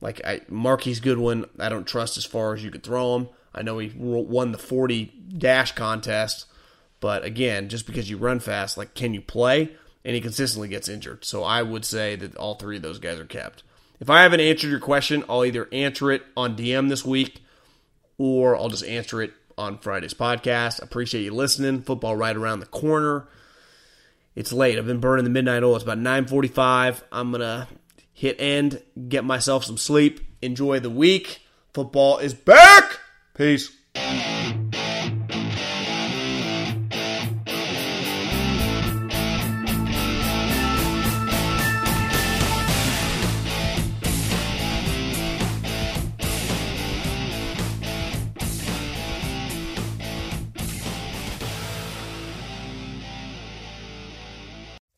[0.00, 3.28] like I, Marquise Goodwin, I don't trust as far as you could throw him.
[3.54, 5.06] I know he won the 40
[5.36, 6.46] dash contest,
[7.00, 9.70] but again, just because you run fast, like can you play?
[10.04, 11.24] And he consistently gets injured.
[11.24, 13.62] So I would say that all three of those guys are kept.
[13.98, 17.42] If I haven't answered your question, I'll either answer it on DM this week
[18.16, 20.82] or I'll just answer it on Friday's podcast.
[20.82, 21.82] Appreciate you listening.
[21.82, 23.28] Football right around the corner.
[24.34, 24.78] It's late.
[24.78, 25.74] I've been burning the midnight oil.
[25.74, 27.02] It's about 9:45.
[27.12, 27.68] I'm gonna
[28.20, 31.40] hit end, get myself some sleep, enjoy the week.
[31.72, 33.00] Football is back.
[33.32, 33.74] Peace.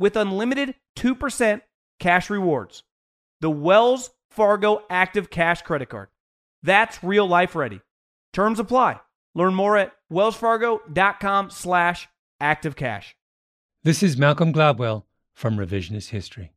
[0.00, 1.60] with unlimited 2%
[2.00, 2.82] cash rewards.
[3.40, 6.08] The Wells Fargo Active Cash Credit Card.
[6.62, 7.80] That's real life ready.
[8.32, 9.00] Terms apply.
[9.34, 12.08] Learn more at wellsfargo.com slash
[12.40, 13.12] activecash.
[13.84, 15.04] This is Malcolm Gladwell
[15.34, 16.52] from Revisionist History.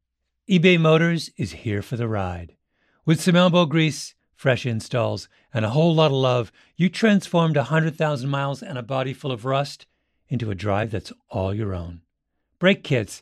[0.49, 2.55] eBay Motors is here for the ride.
[3.05, 7.61] With some elbow grease, fresh installs, and a whole lot of love, you transformed a
[7.61, 9.85] 100,000 miles and a body full of rust
[10.29, 12.01] into a drive that's all your own.
[12.59, 13.21] Brake kits,